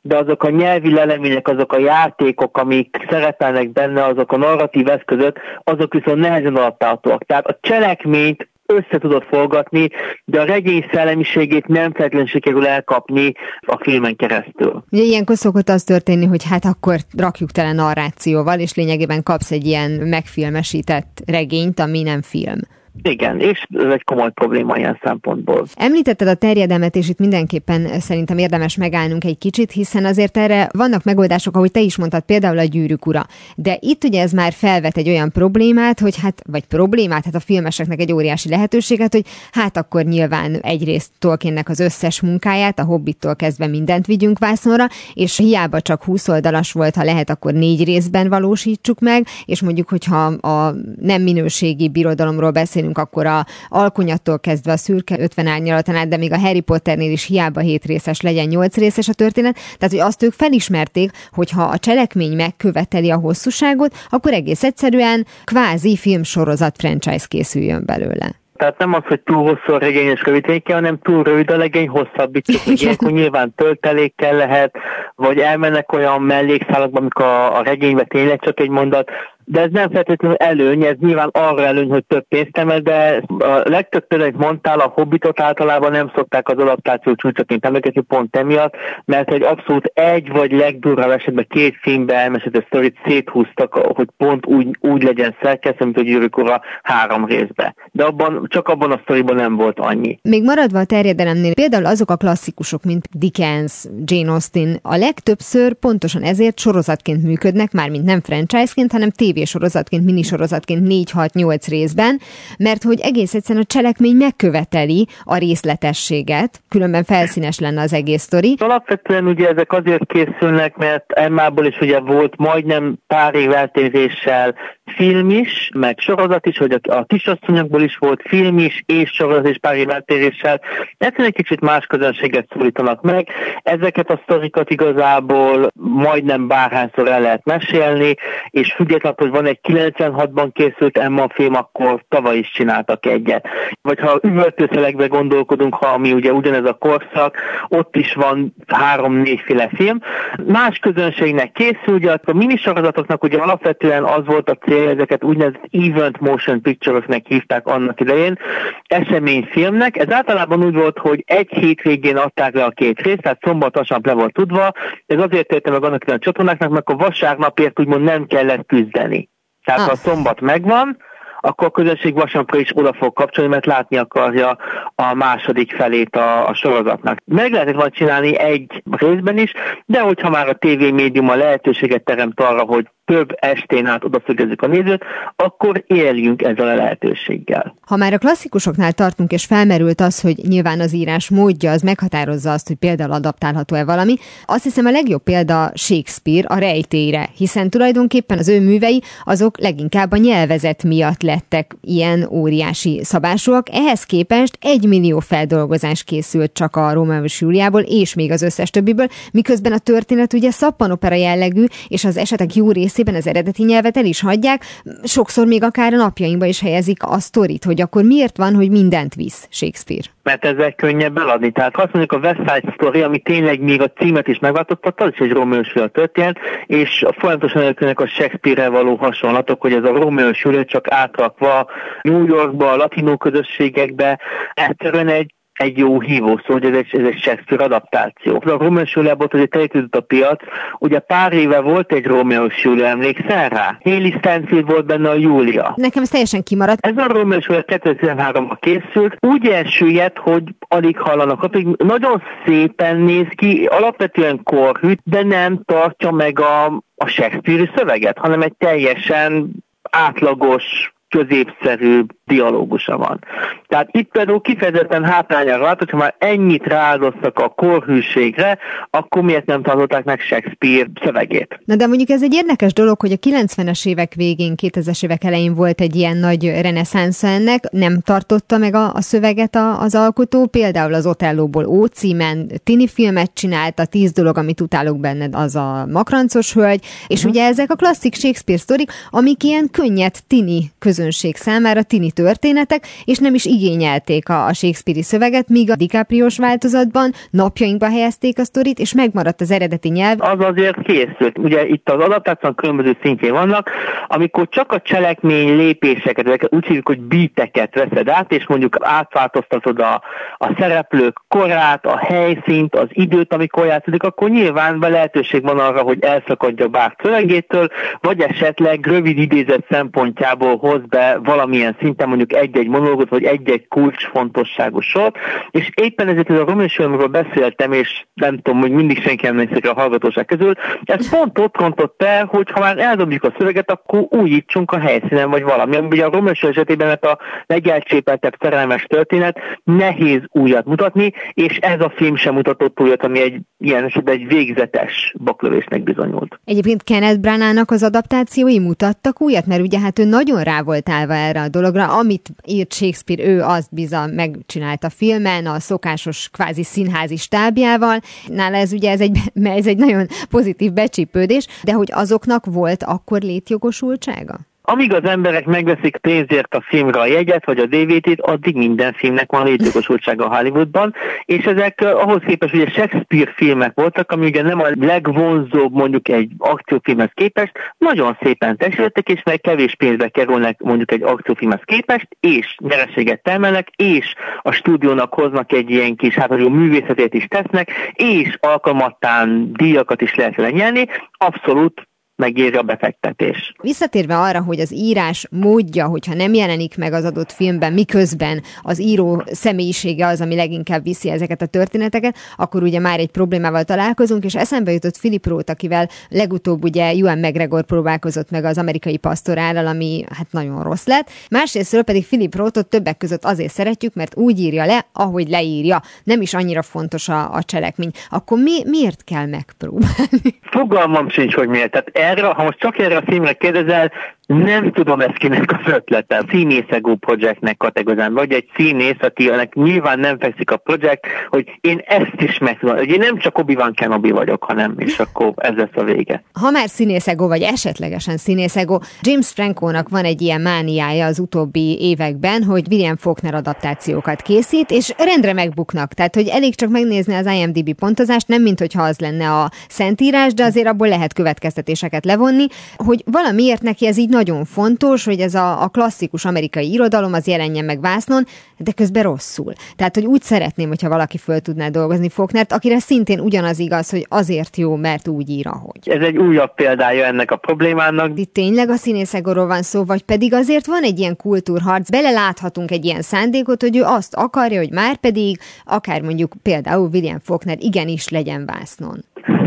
de 0.03 0.17
azok 0.17 0.43
a 0.43 0.51
nyelvi 0.51 0.93
lelemények, 0.93 1.49
azok 1.49 1.73
a 1.73 1.79
játékok, 1.79 2.59
amik 2.59 2.97
szerepelnek 3.11 3.73
benne, 3.73 4.05
azok 4.05 4.33
a 4.33 4.37
narratív 4.37 4.89
eszközök, 4.89 5.39
azok 5.65 5.93
viszont 5.93 6.21
nehezen 6.21 6.57
adaptálhatóak. 6.57 7.25
Tehát 7.25 7.47
a 7.47 7.59
cselekményt 7.61 8.51
össze 8.67 8.99
tudod 8.99 9.23
forgatni, 9.23 9.89
de 10.25 10.41
a 10.41 10.45
regény 10.45 10.87
szellemiségét 10.93 11.67
nem 11.67 11.93
feltétlenül 11.93 12.27
sikerül 12.27 12.67
elkapni 12.67 13.33
a 13.61 13.79
filmen 13.83 14.17
keresztül. 14.17 14.85
Ugye 14.91 15.03
ilyenkor 15.03 15.37
szokott 15.37 15.69
az 15.69 15.83
történni, 15.83 16.27
hogy 16.27 16.45
hát 16.45 16.65
akkor 16.65 16.97
rakjuk 17.17 17.51
tele 17.51 17.73
narrációval, 17.73 18.61
és 18.61 18.75
lényegében 18.75 19.23
kapsz 19.23 19.51
egy 19.51 19.67
ilyen 19.67 19.91
megfilmesített 19.91 21.23
regényt, 21.27 21.81
ami 21.81 22.03
nem 22.03 22.23
film. 22.23 22.59
Igen, 23.03 23.41
és 23.41 23.67
ez 23.75 23.93
egy 23.93 24.05
komoly 24.05 24.31
probléma 24.31 24.77
ilyen 24.77 24.99
szempontból. 25.03 25.67
Említetted 25.75 26.29
a 26.29 26.35
terjedelmet, 26.35 26.97
és 26.97 27.09
itt 27.09 27.19
mindenképpen 27.19 28.01
szerintem 28.01 28.39
érdemes 28.39 28.77
megállnunk 28.77 29.25
egy 29.25 29.39
kicsit, 29.39 29.73
hiszen 29.73 30.05
azért 30.05 30.37
erre 30.37 30.69
vannak 30.73 31.05
megoldások, 31.05 31.57
ahogy 31.57 31.71
te 31.71 31.81
is 31.81 31.97
mondtad, 31.97 32.23
például 32.23 32.59
a 32.59 32.65
gyűrűk 32.65 33.07
ura. 33.07 33.27
De 33.57 33.79
itt 33.81 34.05
ugye 34.05 34.23
ez 34.23 34.33
már 34.33 34.53
felvet 34.53 34.97
egy 34.97 35.09
olyan 35.09 35.31
problémát, 35.31 36.01
hogy 36.01 36.21
hát, 36.21 36.43
vagy 36.47 36.65
problémát, 36.65 37.25
hát 37.25 37.35
a 37.35 37.41
filmeseknek 37.41 38.01
egy 38.01 38.13
óriási 38.13 38.49
lehetőséget, 38.49 39.13
hogy 39.13 39.25
hát 39.53 39.77
akkor 39.77 40.05
nyilván 40.05 40.55
egyrészt 40.55 41.11
Tolkiennek 41.19 41.69
az 41.69 41.81
összes 41.81 42.21
munkáját, 42.21 42.79
a 42.79 42.85
Hobbittól 42.85 43.37
kezdve 43.37 43.67
mindent 43.67 44.07
vigyünk 44.07 44.39
vászonra, 44.39 44.87
és 45.15 45.37
hiába 45.37 45.81
csak 45.81 46.05
20 46.05 46.29
oldalas 46.29 46.73
volt, 46.73 46.95
ha 46.95 47.05
lehet, 47.05 47.31
akkor 47.31 47.53
négy 47.53 47.85
részben 47.85 48.29
valósítsuk 48.29 49.01
meg, 49.01 49.27
és 49.45 49.63
mondjuk, 49.63 49.89
hogyha 49.89 50.25
a 50.27 50.75
nem 51.01 51.23
minőségi 51.23 51.89
birodalomról 51.89 52.51
beszél 52.51 52.82
beszélünk, 52.83 52.99
akkor 52.99 53.27
a 53.27 53.45
alkonyattól 53.69 54.39
kezdve 54.39 54.73
a 54.73 54.77
szürke 54.77 55.21
50 55.21 55.47
árnyalaton 55.47 55.95
át, 55.95 56.09
de 56.09 56.17
még 56.17 56.33
a 56.33 56.39
Harry 56.39 56.61
Potternél 56.61 57.11
is 57.11 57.27
hiába 57.27 57.61
7 57.61 57.85
részes 57.85 58.21
legyen 58.21 58.47
8 58.47 58.77
részes 58.77 59.09
a 59.09 59.13
történet. 59.13 59.55
Tehát, 59.55 59.95
hogy 59.95 59.99
azt 59.99 60.23
ők 60.23 60.33
felismerték, 60.33 61.11
hogy 61.31 61.51
ha 61.51 61.63
a 61.63 61.79
cselekmény 61.79 62.37
megköveteli 62.37 63.11
a 63.11 63.17
hosszúságot, 63.17 63.95
akkor 64.11 64.33
egész 64.33 64.63
egyszerűen 64.63 65.27
kvázi 65.45 65.97
filmsorozat 65.97 66.77
franchise 66.79 67.27
készüljön 67.29 67.83
belőle. 67.87 68.41
Tehát 68.57 68.79
nem 68.79 68.93
az, 68.93 69.03
hogy 69.05 69.21
túl 69.21 69.43
hosszú 69.43 69.73
a 69.75 69.79
regény 69.79 70.09
és 70.09 70.23
rövid 70.23 70.63
kell, 70.63 70.77
hanem 70.77 70.99
túl 70.99 71.23
rövid 71.23 71.51
a 71.51 71.57
legény, 71.57 71.89
hosszabbítjuk. 71.89 72.61
Ilyenkor 72.81 73.11
nyilván 73.11 73.55
töltelékkel 73.55 74.37
lehet, 74.37 74.77
vagy 75.15 75.39
elmennek 75.39 75.93
olyan 75.93 76.23
mellékszálakba, 76.23 76.99
amikor 76.99 77.25
a, 77.25 77.59
a 77.59 77.63
regényben 77.63 78.07
tényleg 78.09 78.41
csak 78.41 78.61
egy 78.61 78.69
mondat, 78.69 79.11
de 79.45 79.61
ez 79.61 79.71
nem 79.71 79.91
feltétlenül 79.91 80.37
előny, 80.37 80.85
ez 80.85 80.97
nyilván 81.01 81.29
arra 81.33 81.65
előny, 81.65 81.91
hogy 81.91 82.05
több 82.05 82.25
pénzt 82.29 82.59
emel, 82.59 82.81
de 82.81 83.23
a 83.39 83.63
legtöbb 83.65 84.07
például, 84.07 84.33
mondtál, 84.37 84.81
a 84.81 84.93
hobbitot 84.95 85.41
általában 85.41 85.91
nem 85.91 86.13
szokták 86.15 86.49
az 86.49 86.59
adaptáció 86.59 87.15
csúcsaként 87.15 87.65
emlegetni 87.65 88.01
pont 88.01 88.37
emiatt, 88.37 88.75
mert 89.05 89.33
egy 89.33 89.43
abszolút 89.43 89.91
egy 89.95 90.29
vagy 90.33 90.53
legdurvább 90.53 91.11
esetben 91.11 91.47
két 91.49 91.77
filmbe 91.81 92.15
elmesett 92.15 92.65
sztorit 92.67 92.97
széthúztak, 93.07 93.75
hogy 93.75 94.09
pont 94.17 94.47
úgy, 94.47 94.77
úgy 94.81 95.03
legyen 95.03 95.37
szerkesztve, 95.43 95.85
mint 95.85 95.99
a 95.99 96.03
gyűrűk 96.03 96.37
ura 96.37 96.61
három 96.83 97.25
részbe. 97.25 97.75
De 97.93 98.05
abban, 98.05 98.47
csak 98.49 98.69
abban 98.69 98.93
a 98.93 99.01
sztoriban 99.03 99.37
nem 99.37 99.57
volt 99.57 99.79
annyi. 99.79 100.19
Még 100.23 100.45
maradva 100.45 100.79
a 100.79 100.85
terjedelemnél, 100.85 101.55
például 101.55 101.87
azok 101.87 102.11
a 102.11 102.17
klasszikusok, 102.17 102.85
mint 102.85 103.09
Dickens, 103.13 103.85
Jane 104.05 104.31
Austen, 104.31 104.79
a 104.83 104.97
legtöbbször 104.97 105.75
pontosan 105.75 106.23
ezért 106.23 106.59
sorozatként 106.59 107.23
működnek, 107.23 107.73
már 107.73 107.91
mint 107.91 108.05
nem 108.05 108.21
franchise-ként, 108.21 108.93
hanem 108.93 109.11
TV 109.11 109.32
tévésorozatként, 109.33 110.05
minisorozatként 110.05 110.87
4-6-8 110.89 111.65
részben, 111.69 112.21
mert 112.59 112.83
hogy 112.83 113.01
egész 113.01 113.35
egyszerűen 113.35 113.65
a 113.69 113.73
cselekmény 113.73 114.17
megköveteli 114.17 115.07
a 115.25 115.37
részletességet, 115.37 116.61
különben 116.69 117.05
felszínes 117.05 117.59
lenne 117.59 117.81
az 117.81 117.93
egész 117.93 118.23
sztori. 118.23 118.57
Alapvetően 118.59 119.27
ugye 119.27 119.49
ezek 119.49 119.73
azért 119.73 120.07
készülnek, 120.07 120.77
mert 120.77 121.13
Emmából 121.13 121.67
is 121.67 121.81
ugye 121.81 122.01
volt 122.01 122.37
majdnem 122.37 122.97
pár 123.07 123.35
év 123.35 123.53
eltéréssel 123.53 124.55
film 124.85 125.31
is, 125.31 125.71
meg 125.75 125.99
sorozat 125.99 126.47
is, 126.47 126.59
hogy 126.59 126.73
a, 126.73 126.97
a 126.97 127.05
kisasszonyokból 127.05 127.83
is 127.83 127.97
volt 127.97 128.23
film 128.29 128.59
is, 128.59 128.83
és 128.87 129.11
sorozat 129.11 129.49
is 129.49 129.59
pár 129.59 129.77
év 129.77 129.91
eltéréssel. 129.91 130.61
Egyszerűen 130.99 131.29
egy 131.29 131.35
kicsit 131.35 131.61
más 131.61 131.87
közönséget 131.87 132.49
szólítanak 132.53 133.03
meg. 133.03 133.29
Ezeket 133.63 134.11
a 134.11 134.21
sztorikat 134.23 134.71
igazából 134.71 135.71
majdnem 135.75 136.47
bárhányszor 136.47 137.09
el 137.09 137.21
lehet 137.21 137.45
mesélni, 137.45 138.15
és 138.51 138.73
függetlenül, 138.73 139.17
hogy 139.17 139.31
van 139.31 139.47
egy 139.47 139.61
96-ban 139.63 140.49
készült 140.53 140.99
Emma 140.99 141.29
film, 141.29 141.55
akkor 141.55 142.05
tavaly 142.09 142.37
is 142.37 142.51
csináltak 142.51 143.07
egyet. 143.07 143.49
Vagy 143.83 144.01
ha 144.01 144.19
üvöltőszelekbe 144.23 145.07
gondolkodunk, 145.07 145.75
ha 145.75 145.87
ami 145.87 146.13
ugye 146.13 146.33
ugyanez 146.33 146.65
a 146.65 146.75
korszak, 146.75 147.37
ott 147.69 147.97
is 147.97 148.15
van 148.15 148.55
három-négyféle 148.67 149.69
film. 149.75 149.99
Más 150.47 150.79
közönségnek 150.79 151.53
készül, 151.53 151.95
ugye 151.95 152.13
a 152.25 152.33
minisorozatoknak 152.33 153.23
ugye 153.23 153.39
alapvetően 153.39 154.05
az 154.05 154.27
volt 154.27 154.51
a 154.51 154.55
cél, 154.55 154.72
ezeket 154.73 155.25
úgynevezett 155.25 155.69
event 155.71 156.21
motion 156.21 156.61
picture-oknek 156.61 157.27
hívták 157.27 157.67
annak 157.67 158.01
idején, 158.01 158.39
eseményfilmnek. 158.87 159.97
Ez 159.97 160.11
általában 160.11 160.65
úgy 160.65 160.75
volt, 160.75 160.99
hogy 160.99 161.23
egy 161.27 161.51
hétvégén 161.51 162.17
adták 162.17 162.55
le 162.55 162.65
a 162.65 162.71
két 162.71 163.01
részt, 163.01 163.21
tehát 163.21 163.43
szombat 163.43 163.75
vasárnap 163.75 164.07
le 164.07 164.13
volt 164.13 164.33
tudva. 164.33 164.73
Ez 165.07 165.19
azért 165.19 165.49
tette 165.49 165.71
meg 165.71 165.85
annak 165.85 166.03
idején 166.03 166.21
a 166.21 166.25
csatornáknak, 166.25 166.71
mert 166.71 166.89
a 166.89 166.97
vasárnapért 166.97 167.81
úgymond 167.81 168.03
nem 168.03 168.27
kellett 168.27 168.67
küzdeni. 168.67 169.29
Tehát 169.65 169.81
ah. 169.81 169.91
a 169.91 169.97
szombat 169.97 170.41
megvan, 170.41 170.97
akkor 171.45 171.67
a 171.67 171.71
közönség 171.71 172.15
vasampra 172.15 172.59
is 172.59 172.71
oda 172.75 172.93
fog 172.93 173.13
kapcsolni, 173.13 173.51
mert 173.51 173.67
látni 173.67 173.97
akarja 173.97 174.59
a 174.95 175.15
második 175.15 175.73
felét 175.73 176.17
a, 176.17 176.49
a 176.49 176.55
sorozatnak. 176.55 177.19
Meg 177.25 177.53
lehetett 177.53 177.75
volna 177.75 177.91
csinálni 177.91 178.39
egy 178.39 178.83
részben 178.91 179.39
is, 179.39 179.53
de 179.87 180.01
hogyha 180.01 180.31
már 180.31 180.49
a 180.49 180.55
TV 180.55 180.93
médium 180.93 181.29
a 181.29 181.35
lehetőséget 181.35 182.05
teremt 182.05 182.41
arra, 182.41 182.63
hogy 182.63 182.87
több 183.05 183.29
estén 183.37 183.87
át 183.87 184.05
odaszögezzük 184.05 184.63
a 184.63 184.67
nézőt, 184.67 185.05
akkor 185.37 185.85
éljünk 185.87 186.43
ezzel 186.43 186.69
a 186.69 186.75
lehetőséggel. 186.75 187.75
Ha 187.81 187.97
már 187.97 188.13
a 188.13 188.19
klasszikusoknál 188.19 188.93
tartunk, 188.93 189.33
és 189.33 189.45
felmerült 189.45 190.01
az, 190.01 190.21
hogy 190.21 190.37
nyilván 190.37 190.81
az 190.81 190.95
írás 190.95 191.31
módja 191.31 191.71
az 191.71 191.83
meghatározza 191.83 192.53
azt, 192.53 192.67
hogy 192.67 192.77
például 192.77 193.13
adaptálható-e 193.13 193.85
valami, 193.85 194.15
azt 194.45 194.63
hiszem 194.63 194.87
a 194.87 194.91
legjobb 194.91 195.23
példa 195.23 195.71
Shakespeare 195.75 196.47
a 196.47 196.59
rejtélyre, 196.59 197.29
hiszen 197.37 197.71
tulajdonképpen 197.71 198.39
az 198.39 198.49
ő 198.49 198.61
művei 198.61 199.03
azok 199.25 199.61
leginkább 199.61 200.13
a 200.13 200.17
nyelvezet 200.17 200.83
miatt 200.83 201.23
lettek 201.23 201.77
ilyen 201.81 202.29
óriási 202.31 203.01
szabásúak. 203.03 203.67
Ehhez 203.73 204.05
képest 204.05 204.59
egy 204.61 204.89
millió 204.89 205.19
feldolgozás 205.19 206.05
készült 206.05 206.53
csak 206.53 206.77
a 206.77 206.93
Rómeó 206.93 207.25
és 207.25 207.41
Júliából, 207.41 207.81
és 207.81 208.15
még 208.15 208.31
az 208.31 208.43
összes 208.43 208.71
többiből, 208.71 209.07
miközben 209.33 209.73
a 209.73 209.79
történet 209.79 210.33
ugye 210.33 210.51
szappanopera 210.51 211.15
jellegű, 211.15 211.65
és 211.89 212.05
az 212.05 212.17
esetek 212.17 212.55
jó 212.55 212.71
részében 212.71 213.01
részében 213.03 213.15
az 213.15 213.27
eredeti 213.27 213.65
nyelvet 213.65 213.97
el 213.97 214.05
is 214.05 214.21
hagyják, 214.21 214.63
sokszor 215.05 215.47
még 215.47 215.63
akár 215.63 215.93
a 215.93 215.97
napjainkba 215.97 216.45
is 216.45 216.61
helyezik 216.61 217.03
a 217.03 217.19
sztorit, 217.19 217.65
hogy 217.65 217.81
akkor 217.81 218.05
miért 218.05 218.37
van, 218.37 218.55
hogy 218.55 218.71
mindent 218.71 219.15
visz 219.15 219.47
Shakespeare. 219.51 220.03
Mert 220.23 220.45
ezzel 220.45 220.73
könnyebb 220.73 221.17
eladni. 221.17 221.51
Tehát 221.51 221.75
ha 221.75 221.83
azt 221.83 221.93
mondjuk 221.93 222.23
a 222.23 222.27
West 222.27 222.39
Side 222.39 222.73
Story, 222.73 223.03
ami 223.03 223.19
tényleg 223.19 223.61
még 223.61 223.83
a 223.83 223.91
címet 223.91 224.29
is 224.29 224.39
megváltoztatta, 224.39 225.05
az 225.05 225.11
is 225.13 225.19
egy 225.19 225.33
Romeo 225.33 225.61
és 225.61 225.79
történet, 225.93 226.39
és 226.67 227.05
folyamatosan 227.19 227.63
előkönnek 227.63 228.01
a 228.01 228.07
Shakespeare-re 228.07 228.69
való 228.69 228.95
hasonlatok, 228.97 229.61
hogy 229.61 229.73
ez 229.73 229.85
a 229.85 229.93
Romeo 229.93 230.31
csak 230.63 230.91
átrakva 230.91 231.71
New 232.03 232.27
Yorkba, 232.27 232.71
a 232.71 232.77
latinó 232.77 233.17
közösségekbe, 233.17 234.21
egyszerűen 234.55 235.09
egy 235.09 235.35
egy 235.53 235.79
jó 235.79 236.01
hívó 236.01 236.41
szó, 236.47 236.53
hogy 236.53 236.65
ez 236.65 236.77
egy, 236.77 236.89
ez 237.01 237.07
egy 237.07 237.19
Shakespeare 237.19 237.65
adaptáció. 237.65 238.43
A 238.45 238.57
Romeo 238.59 238.85
Julia 238.87 239.17
hogy 239.31 239.49
telítődött 239.49 239.97
a 239.97 240.01
piac, 240.01 240.43
ugye 240.79 240.99
pár 240.99 241.33
éve 241.33 241.61
volt 241.61 241.93
egy 241.93 242.07
Romeo 242.07 242.45
és 242.45 242.65
Julia, 242.65 242.87
emlékszel 242.87 243.49
rá? 243.49 243.79
Haley 243.83 244.11
Stanfield 244.19 244.67
volt 244.67 244.87
benne 244.87 245.09
a 245.09 245.15
Júlia. 245.15 245.73
Nekem 245.77 246.03
ez 246.03 246.09
teljesen 246.09 246.43
kimaradt. 246.43 246.87
Ez 246.87 246.97
a 246.97 247.07
Romeo 247.07 247.39
és 247.39 247.47
Julia 247.47 247.65
2013-ban 247.67 248.57
készült, 248.61 249.17
úgy 249.21 249.47
elsüllyedt, 249.47 250.19
hogy 250.19 250.43
alig 250.69 250.99
hallanak, 250.99 251.51
pedig 251.51 251.67
nagyon 251.67 252.23
szépen 252.47 252.97
néz 252.97 253.29
ki, 253.35 253.69
alapvetően 253.71 254.43
korhűt, 254.43 255.01
de 255.05 255.23
nem 255.23 255.61
tartja 255.65 256.11
meg 256.11 256.41
a, 256.41 256.67
a 256.95 257.07
Shakespeare 257.07 257.73
szöveget, 257.77 258.19
hanem 258.19 258.43
egy 258.43 258.55
teljesen 258.59 259.51
átlagos 259.91 260.93
középszerű 261.09 262.01
dialógusa 262.25 262.97
van. 262.97 263.25
Tehát 263.69 263.89
itt 263.91 264.11
például 264.11 264.41
kifejezetten 264.41 265.05
hátrányára 265.05 265.63
vált, 265.63 265.79
hogyha 265.79 265.97
már 265.97 266.15
ennyit 266.19 266.67
rááldoztak 266.67 267.39
a 267.39 267.49
korhűségre, 267.49 268.59
akkor 268.91 269.23
miért 269.23 269.47
nem 269.47 269.63
tartották 269.63 270.05
meg 270.05 270.21
Shakespeare 270.21 270.87
szövegét? 271.05 271.61
Na 271.65 271.77
de 271.77 271.87
mondjuk 271.87 272.11
ez 272.11 272.23
egy 272.23 272.35
érdekes 272.35 272.73
dolog, 272.73 273.01
hogy 273.01 273.13
a 273.13 273.17
90-es 273.17 273.87
évek 273.87 274.15
végén, 274.15 274.55
2000-es 274.63 275.05
évek 275.05 275.25
elején 275.25 275.55
volt 275.55 275.81
egy 275.81 275.97
ilyen 275.97 276.17
nagy 276.17 276.61
reneszánsz 276.61 277.23
ennek, 277.23 277.71
nem 277.71 278.01
tartotta 278.01 278.59
meg 278.59 278.75
a, 278.75 278.95
a 278.95 279.01
szöveget 279.01 279.55
a, 279.55 279.81
az 279.81 279.95
alkotó, 279.95 280.47
például 280.47 280.95
az 280.95 281.07
Otellóból 281.07 281.65
Ó 281.65 281.85
címen 281.85 282.51
tini 282.65 282.89
filmet 282.89 283.31
csinált, 283.35 283.79
a 283.79 283.85
tíz 283.85 284.13
dolog, 284.13 284.39
amit 284.39 284.61
utálok 284.61 285.01
benned, 285.01 285.35
az 285.35 285.57
a 285.57 285.87
makrancos 285.93 286.53
hölgy, 286.53 286.85
és 287.07 287.17
uh-huh. 287.17 287.33
ugye 287.33 287.47
ezek 287.47 287.71
a 287.71 287.75
klasszik 287.75 288.15
Shakespeare 288.15 288.61
sztorik, 288.61 288.91
amik 289.11 289.43
ilyen 289.43 289.69
könnyed 289.71 290.15
tini 290.27 290.71
közönség 290.79 291.37
számára, 291.37 291.83
tini 291.83 292.11
történetek, 292.23 292.87
és 293.05 293.19
nem 293.19 293.35
is 293.35 293.45
igényelték 293.45 294.29
a, 294.29 294.53
Shakespeare-i 294.53 295.03
szöveget, 295.03 295.49
míg 295.49 295.71
a 295.71 295.77
DiCaprio-s 295.77 296.39
változatban 296.39 297.11
napjainkba 297.31 297.87
helyezték 297.87 298.39
a 298.39 298.45
sztorit, 298.45 298.79
és 298.79 298.95
megmaradt 298.95 299.41
az 299.41 299.51
eredeti 299.51 299.89
nyelv. 299.89 300.21
Az 300.21 300.41
azért 300.41 300.83
készült. 300.83 301.39
Ugye 301.39 301.67
itt 301.67 301.91
az 301.91 302.01
adaptációk 302.01 302.57
különböző 302.57 302.97
szintjén 303.03 303.33
vannak, 303.33 303.71
amikor 304.07 304.49
csak 304.49 304.73
a 304.73 304.81
cselekmény 304.81 305.57
lépéseket, 305.57 306.47
úgy 306.51 306.67
hívjuk, 306.67 306.87
hogy 306.87 307.01
bíteket 307.01 307.75
veszed 307.75 308.09
át, 308.09 308.33
és 308.33 308.47
mondjuk 308.47 308.77
átváltoztatod 308.81 309.79
a, 309.79 310.03
a 310.37 310.55
szereplők 310.59 311.21
korát, 311.29 311.87
a 311.87 311.97
helyszínt, 311.97 312.75
az 312.75 312.89
időt, 312.91 313.33
amikor 313.33 313.67
játszik, 313.67 314.03
akkor 314.03 314.31
nyilván 314.31 314.81
be 314.81 314.89
lehetőség 314.89 315.43
van 315.43 315.59
arra, 315.59 315.81
hogy 315.81 316.03
elszakadja 316.05 316.69
bár 316.69 316.97
szövegétől, 317.03 317.69
vagy 318.01 318.21
esetleg 318.21 318.87
rövid 318.87 319.19
idézet 319.19 319.65
szempontjából 319.71 320.57
hoz 320.57 320.81
be 320.89 321.19
valamilyen 321.25 321.77
szinten 321.81 322.02
mondjuk 322.09 322.35
egy-egy 322.35 322.69
monológot, 322.69 323.09
vagy 323.09 323.25
egy-egy 323.25 323.69
kulcsfontosságú 323.69 324.81
sort, 324.81 325.17
és 325.51 325.71
éppen 325.75 326.09
ezért 326.09 326.31
ez 326.31 326.39
a 326.39 326.45
Romeo 326.45 327.09
beszéltem, 327.09 327.73
és 327.73 328.05
nem 328.15 328.37
tudom, 328.37 328.61
hogy 328.61 328.71
mindig 328.71 329.03
senki 329.03 329.27
nem 329.27 329.49
a 329.63 329.81
hallgatóság 329.81 330.25
közül, 330.25 330.55
ez 330.85 331.11
pont 331.11 331.39
ott 331.39 331.57
rontott 331.57 332.03
el, 332.03 332.25
hogy 332.25 332.51
ha 332.51 332.61
már 332.61 332.79
eldobjuk 332.79 333.25
a 333.25 333.35
szöveget, 333.39 333.71
akkor 333.71 334.07
újítsunk 334.11 334.71
a 334.71 334.79
helyszínen, 334.79 335.31
vagy 335.31 335.43
valami. 335.43 335.77
Ugye 335.77 336.05
a 336.05 336.11
Romeo 336.11 336.33
esetében, 336.41 336.87
mert 336.87 337.05
a 337.05 337.19
legelcsépeltebb 337.47 338.35
szerelmes 338.41 338.83
történet, 338.83 339.39
nehéz 339.65 340.21
újat 340.31 340.65
mutatni, 340.65 341.13
és 341.33 341.57
ez 341.57 341.81
a 341.81 341.93
film 341.97 342.17
sem 342.17 342.35
mutatott 342.35 342.81
újat, 342.81 343.05
ami 343.05 343.21
egy 343.21 343.41
ilyen 343.59 343.85
esetben 343.85 344.15
egy 344.15 344.27
végzetes 344.27 345.15
baklövésnek 345.25 345.83
bizonyult. 345.83 346.41
Egyébként 346.45 346.83
Kenneth 346.83 347.19
Branagh-nak 347.19 347.71
az 347.71 347.83
adaptációi 347.83 348.59
mutattak 348.59 349.21
újat, 349.21 349.47
mert 349.47 349.61
ugye 349.61 349.79
hát 349.79 349.99
ő 349.99 350.05
nagyon 350.05 350.43
rá 350.43 350.63
volt 350.63 350.89
állva 350.89 351.15
erre 351.15 351.41
a 351.41 351.49
dologra, 351.49 351.92
amit 351.93 352.31
írt 352.47 352.73
Shakespeare, 352.73 353.25
ő 353.25 353.43
azt 353.43 353.69
bizony 353.71 354.11
megcsinálta 354.11 354.91
filmen, 354.91 355.47
a 355.47 355.61
szokásos 355.61 356.29
kvázi 356.33 356.63
színházi 356.63 357.17
stábjával. 357.17 358.01
Nála 358.27 358.57
ez 358.57 358.73
ugye 358.73 358.91
ez 358.91 359.01
egy, 359.01 359.19
ez 359.59 359.67
egy 359.67 359.79
nagyon 359.79 360.07
pozitív 360.31 360.73
becsípődés, 360.73 361.47
de 361.63 361.73
hogy 361.73 361.91
azoknak 361.93 362.47
volt 362.47 362.83
akkor 362.83 363.21
létjogosultsága? 363.21 364.52
Amíg 364.73 364.95
az 364.95 365.05
emberek 365.05 365.45
megveszik 365.45 365.97
pénzért 365.97 366.55
a 366.55 366.61
filmre 366.61 367.01
a 367.01 367.07
jegyet, 367.07 367.45
vagy 367.45 367.59
a 367.59 367.67
DVD-t, 367.67 368.21
addig 368.21 368.57
minden 368.57 368.93
filmnek 368.93 369.33
van 369.33 369.45
létjogosultsága 369.45 370.37
Hollywoodban, 370.37 370.95
és 371.25 371.45
ezek 371.45 371.81
ahhoz 371.81 372.21
képest 372.27 372.55
ugye 372.55 372.71
Shakespeare 372.71 373.33
filmek 373.37 373.73
voltak, 373.75 374.13
ami 374.13 374.27
ugye 374.27 374.43
nem 374.43 374.61
a 374.61 374.67
legvonzóbb 374.81 375.73
mondjuk 375.73 376.09
egy 376.09 376.31
akciófilmhez 376.39 377.11
képest, 377.15 377.53
nagyon 377.79 378.19
szépen 378.23 378.57
tesültek, 378.57 379.09
és 379.09 379.23
meg 379.23 379.41
kevés 379.41 379.75
pénzbe 379.75 380.09
kerülnek 380.09 380.61
mondjuk 380.61 380.93
egy 380.93 381.03
akciófilmhez 381.03 381.63
képest, 381.65 382.09
és 382.21 382.57
nyereséget 382.59 383.23
termelnek, 383.23 383.69
és 383.77 384.15
a 384.43 384.51
stúdiónak 384.51 385.15
hoznak 385.15 385.53
egy 385.53 385.71
ilyen 385.71 385.97
kis, 385.97 386.15
hát 386.15 386.37
művészetét 386.37 387.15
is 387.15 387.27
tesznek, 387.27 387.71
és 387.93 388.37
alkalmattán 388.41 389.53
díjakat 389.53 390.03
is 390.03 390.15
lehet 390.15 390.53
nyerni, 390.53 390.87
abszolút 391.11 391.91
megéri 392.17 392.57
a 392.57 392.63
befektetés. 392.63 393.53
Visszatérve 393.63 394.19
arra, 394.19 394.43
hogy 394.43 394.61
az 394.61 394.73
írás 394.73 395.27
módja, 395.31 395.87
hogyha 395.87 396.15
nem 396.15 396.35
jelenik 396.35 396.77
meg 396.77 396.93
az 396.93 397.05
adott 397.05 397.33
filmben, 397.33 397.73
miközben 397.73 398.43
az 398.63 398.81
író 398.81 399.23
személyisége 399.27 400.07
az, 400.07 400.21
ami 400.21 400.35
leginkább 400.35 400.83
viszi 400.83 401.11
ezeket 401.11 401.43
a 401.43 401.47
történeteket, 401.47 402.17
akkor 402.37 402.63
ugye 402.63 402.79
már 402.79 402.99
egy 402.99 403.11
problémával 403.11 403.65
találkozunk, 403.65 404.25
és 404.25 404.35
eszembe 404.35 404.73
jutott 404.73 404.99
Philip 404.99 405.27
Roth, 405.27 405.51
akivel 405.51 405.89
legutóbb 406.09 406.65
ugye 406.65 406.85
Ewan 406.85 407.19
McGregor 407.19 407.65
próbálkozott 407.65 408.31
meg 408.31 408.45
az 408.45 408.59
amerikai 408.59 408.97
pastorálal, 408.97 409.67
ami 409.67 410.05
hát 410.17 410.27
nagyon 410.31 410.63
rossz 410.63 410.87
lett. 410.87 411.11
Másrésztről 411.31 411.83
pedig 411.83 412.07
Philip 412.07 412.35
Rothot 412.35 412.69
többek 412.69 412.97
között 412.97 413.25
azért 413.25 413.53
szeretjük, 413.53 413.95
mert 413.95 414.17
úgy 414.17 414.39
írja 414.39 414.65
le, 414.65 414.87
ahogy 414.93 415.29
leírja. 415.29 415.83
Nem 416.05 416.21
is 416.21 416.35
annyira 416.35 416.63
fontos 416.63 417.09
a, 417.09 417.35
a 417.35 417.43
cselekmény. 417.43 417.91
Akkor 418.09 418.39
mi, 418.39 418.63
miért 418.65 419.05
kell 419.05 419.27
megpróbálni? 419.27 420.39
Fogalmam 420.41 421.09
sincs, 421.09 421.35
hogy 421.35 421.49
miért. 421.49 421.71
Tehát 421.71 421.89
erre, 422.03 422.27
ha 422.27 422.43
most 422.43 422.59
csak 422.59 422.79
erre 422.79 422.97
a 422.97 423.03
filmre 423.07 423.33
kérdezel, 423.33 423.93
nem 424.39 424.73
tudom 424.73 425.01
ezt 425.01 425.17
kinek 425.19 425.53
az 425.53 425.73
ötlete. 425.73 426.25
Színészegó 426.31 426.95
projektnek 426.95 427.57
kategorizálni, 427.57 428.15
vagy 428.15 428.33
egy 428.33 428.49
színész, 428.57 429.01
akinek 429.01 429.55
nyilván 429.55 429.99
nem 429.99 430.19
fekszik 430.19 430.51
a 430.51 430.57
projekt, 430.57 431.07
hogy 431.29 431.59
én 431.61 431.83
ezt 431.87 432.21
is 432.21 432.39
meg 432.39 432.59
tudom, 432.59 432.77
hogy 432.77 432.91
én 432.91 432.99
nem 432.99 433.19
csak 433.19 433.39
Obi-Wan 433.39 433.73
Kenobi 433.73 434.11
vagyok, 434.11 434.45
hanem, 434.45 434.75
és 434.79 434.99
akkor 434.99 435.33
ez 435.37 435.55
lesz 435.57 435.77
a 435.77 435.85
vége. 435.85 436.25
Ha 436.33 436.51
már 436.51 436.69
színészegó, 436.69 437.29
vagy 437.29 437.43
esetlegesen 437.43 438.17
színészegó, 438.17 438.83
James 439.01 439.29
Franco-nak 439.29 439.89
van 439.89 440.05
egy 440.05 440.21
ilyen 440.23 440.41
mániája 440.41 441.07
az 441.07 441.19
utóbbi 441.19 441.79
években, 441.81 442.43
hogy 442.43 442.67
William 442.71 442.97
Faulkner 442.97 443.35
adaptációkat 443.35 444.23
készít, 444.23 444.71
és 444.71 444.95
rendre 444.99 445.33
megbuknak. 445.33 445.93
Tehát, 445.93 446.15
hogy 446.15 446.29
elég 446.29 446.55
csak 446.55 446.71
megnézni 446.71 447.15
az 447.15 447.27
IMDb 447.27 447.75
pontozást, 447.75 448.29
nem 448.29 448.43
mint 448.43 448.59
hogyha 448.59 448.83
az 448.83 448.99
lenne 448.99 449.31
a 449.31 449.51
szentírás, 449.69 450.35
de 450.35 450.45
azért 450.45 450.67
abból 450.67 450.89
lehet 450.89 451.13
következtetéseket 451.13 452.05
levonni, 452.05 452.47
hogy 452.77 453.03
valamiért 453.07 453.63
neki 453.63 453.87
ez 453.87 453.99
így 453.99 454.09
nagyon 454.23 454.45
fontos, 454.45 455.05
hogy 455.05 455.21
ez 455.21 455.35
a, 455.35 455.63
a 455.63 455.69
klasszikus 455.69 456.25
amerikai 456.25 456.73
irodalom 456.73 457.13
az 457.13 457.27
jelenjen 457.27 457.65
meg 457.65 457.81
vásznon, 457.81 458.27
de 458.57 458.73
közben 458.73 459.03
rosszul. 459.03 459.53
Tehát, 459.77 459.95
hogy 459.95 460.05
úgy 460.05 460.23
szeretném, 460.23 460.69
hogyha 460.69 460.89
valaki 460.89 461.19
föl 461.19 461.41
tudná 461.41 461.69
dolgozni 461.69 462.09
Faulknert, 462.09 462.53
akire 462.53 462.79
szintén 462.79 463.21
ugyanaz 463.21 463.59
igaz, 463.59 463.91
hogy 463.91 464.07
azért 464.09 464.57
jó, 464.57 464.77
mert 464.77 465.09
úgy 465.09 465.31
ír, 465.31 465.47
ahogy. 465.47 465.89
Ez 465.89 466.03
egy 466.03 466.17
újabb 466.17 466.55
példája 466.55 467.05
ennek 467.05 467.31
a 467.31 467.37
problémának. 467.37 468.19
Itt 468.19 468.33
tényleg 468.33 468.71
a 468.71 468.77
színészekről 468.77 469.47
van 469.47 469.63
szó, 469.63 469.85
vagy 469.85 470.03
pedig 470.03 470.35
azért 470.35 470.67
van 470.67 470.83
egy 470.83 470.99
ilyen 470.99 471.17
kultúrharc, 471.17 471.91
beleláthatunk 471.91 472.71
egy 472.71 472.85
ilyen 472.85 473.03
szándékot, 473.03 473.63
hogy 473.63 473.77
ő 473.77 473.83
azt 473.83 474.15
akarja, 474.15 474.59
hogy 474.59 474.73
már 474.73 474.97
pedig 474.97 475.39
akár 475.65 476.03
mondjuk 476.03 476.33
például 476.43 476.89
William 476.93 477.19
Faulkner 477.23 477.57
igenis 477.61 478.09
legyen 478.09 478.47
vásznon. 478.47 479.05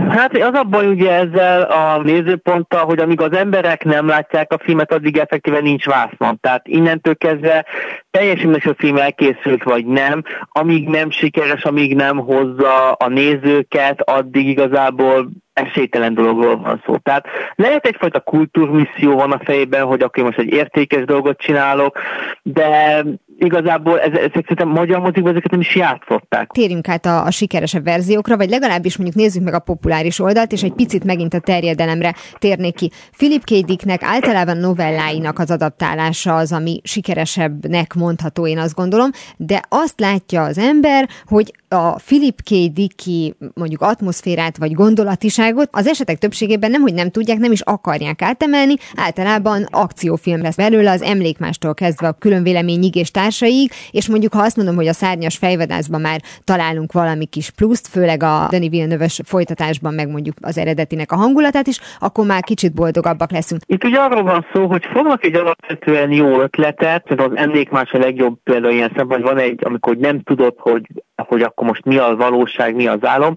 Hát 0.09 0.37
az 0.37 0.53
a 0.53 0.63
baj 0.63 0.87
ugye 0.87 1.11
ezzel 1.11 1.61
a 1.61 2.01
nézőponttal, 2.03 2.85
hogy 2.85 2.99
amíg 2.99 3.21
az 3.21 3.33
emberek 3.33 3.83
nem 3.83 4.07
látják 4.07 4.53
a 4.53 4.59
filmet, 4.63 4.93
addig 4.93 5.17
effektíven 5.17 5.63
nincs 5.63 5.85
vásznon. 5.85 6.39
Tehát 6.41 6.67
innentől 6.67 7.15
kezdve 7.15 7.65
teljesen 8.11 8.51
hogy 8.51 8.61
a 8.65 8.75
film 8.77 8.97
elkészült 8.97 9.63
vagy 9.63 9.85
nem, 9.85 10.23
amíg 10.49 10.87
nem 10.87 11.09
sikeres, 11.09 11.63
amíg 11.63 11.95
nem 11.95 12.17
hozza 12.17 12.91
a 12.91 13.07
nézőket, 13.07 14.01
addig 14.01 14.47
igazából 14.47 15.29
esélytelen 15.53 16.13
dologról 16.13 16.57
van 16.57 16.81
szó. 16.85 16.97
Tehát 16.97 17.25
lehet 17.55 17.85
egyfajta 17.85 18.19
kultúrmisszió 18.19 19.15
van 19.15 19.31
a 19.31 19.41
fejében, 19.43 19.85
hogy 19.85 20.01
akkor 20.01 20.23
most 20.23 20.37
egy 20.37 20.53
értékes 20.53 21.05
dolgot 21.05 21.37
csinálok, 21.37 21.99
de 22.41 23.03
igazából 23.37 23.99
ez, 23.99 24.11
ezek 24.11 24.31
szerintem 24.31 24.67
magyar 24.67 24.99
mozikban 24.99 25.31
ezeket 25.31 25.51
nem 25.51 25.59
is 25.59 25.75
játszották. 25.75 26.49
Térjünk 26.51 26.87
át 26.87 27.05
a, 27.05 27.25
a 27.25 27.31
sikeresebb 27.31 27.83
verziókra, 27.83 28.37
vagy 28.37 28.49
legalábbis 28.49 28.97
mondjuk 28.97 29.19
nézzük 29.19 29.43
meg 29.43 29.53
a 29.53 29.59
populáris 29.59 30.19
oldalt, 30.19 30.51
és 30.51 30.63
egy 30.63 30.73
picit 30.73 31.03
megint 31.03 31.33
a 31.33 31.39
terjedelemre 31.39 32.15
térnék 32.39 32.75
ki. 32.75 32.91
Philip 33.17 33.43
K. 33.43 33.65
Dicknek 33.65 34.03
általában 34.03 34.57
novelláinak 34.57 35.39
az 35.39 35.51
adaptálása 35.51 36.35
az, 36.35 36.51
ami 36.51 36.81
sikeresebbnek 36.83 37.93
mondható, 37.93 38.47
én 38.47 38.57
azt 38.57 38.75
gondolom, 38.75 39.09
de 39.37 39.61
azt 39.69 39.99
látja 39.99 40.43
az 40.43 40.57
ember, 40.57 41.09
hogy 41.25 41.53
a 41.75 41.99
Philip 42.05 42.41
K. 42.41 42.49
Dicki 42.73 43.35
mondjuk 43.53 43.81
atmoszférát 43.81 44.57
vagy 44.57 44.71
gondolatiságot 44.71 45.69
az 45.71 45.87
esetek 45.87 46.17
többségében 46.17 46.71
nem, 46.71 46.81
hogy 46.81 46.93
nem 46.93 47.09
tudják, 47.09 47.37
nem 47.37 47.51
is 47.51 47.61
akarják 47.61 48.21
átemelni, 48.21 48.73
általában 48.95 49.65
akciófilm 49.69 50.41
lesz 50.41 50.55
belőle 50.55 50.91
az 50.91 51.01
emlékmástól 51.01 51.73
kezdve 51.73 52.07
a 52.07 52.15
különvéleményig 52.19 52.95
és 52.95 53.11
társaig, 53.11 53.71
és 53.91 54.09
mondjuk 54.09 54.33
ha 54.33 54.41
azt 54.41 54.55
mondom, 54.55 54.75
hogy 54.75 54.87
a 54.87 54.93
szárnyas 54.93 55.37
fejvadászban 55.37 56.01
már 56.01 56.21
találunk 56.43 56.91
valami 56.91 57.25
kis 57.25 57.49
pluszt, 57.49 57.87
főleg 57.87 58.23
a 58.23 58.47
Denis 58.49 58.69
villeneuve 58.69 59.09
folytatásban 59.23 59.93
meg 59.93 60.09
mondjuk 60.09 60.35
az 60.41 60.57
eredetinek 60.57 61.11
a 61.11 61.15
hangulatát 61.15 61.67
is, 61.67 61.79
akkor 61.99 62.25
már 62.25 62.43
kicsit 62.43 62.73
boldogabbak 62.73 63.31
leszünk. 63.31 63.61
Itt 63.65 63.83
ugye 63.83 63.97
arról 63.97 64.23
van 64.23 64.45
szó, 64.53 64.67
hogy 64.67 64.85
fognak 64.93 65.23
egy 65.23 65.35
alapvetően 65.35 66.11
jó 66.11 66.41
ötletet, 66.41 67.11
az 67.11 67.31
emlékmás 67.33 67.91
a 67.91 67.97
legjobb 67.97 68.37
példa 68.43 68.69
ilyen 68.69 68.91
szemben, 68.95 69.21
van 69.21 69.37
egy, 69.37 69.59
amikor 69.63 69.95
nem 69.95 70.21
tudod, 70.21 70.53
hogy 70.57 70.81
hogy 71.23 71.41
akkor 71.41 71.67
most 71.67 71.85
mi 71.85 71.97
a 71.97 72.15
valóság, 72.15 72.75
mi 72.75 72.87
az 72.87 73.05
álom, 73.05 73.33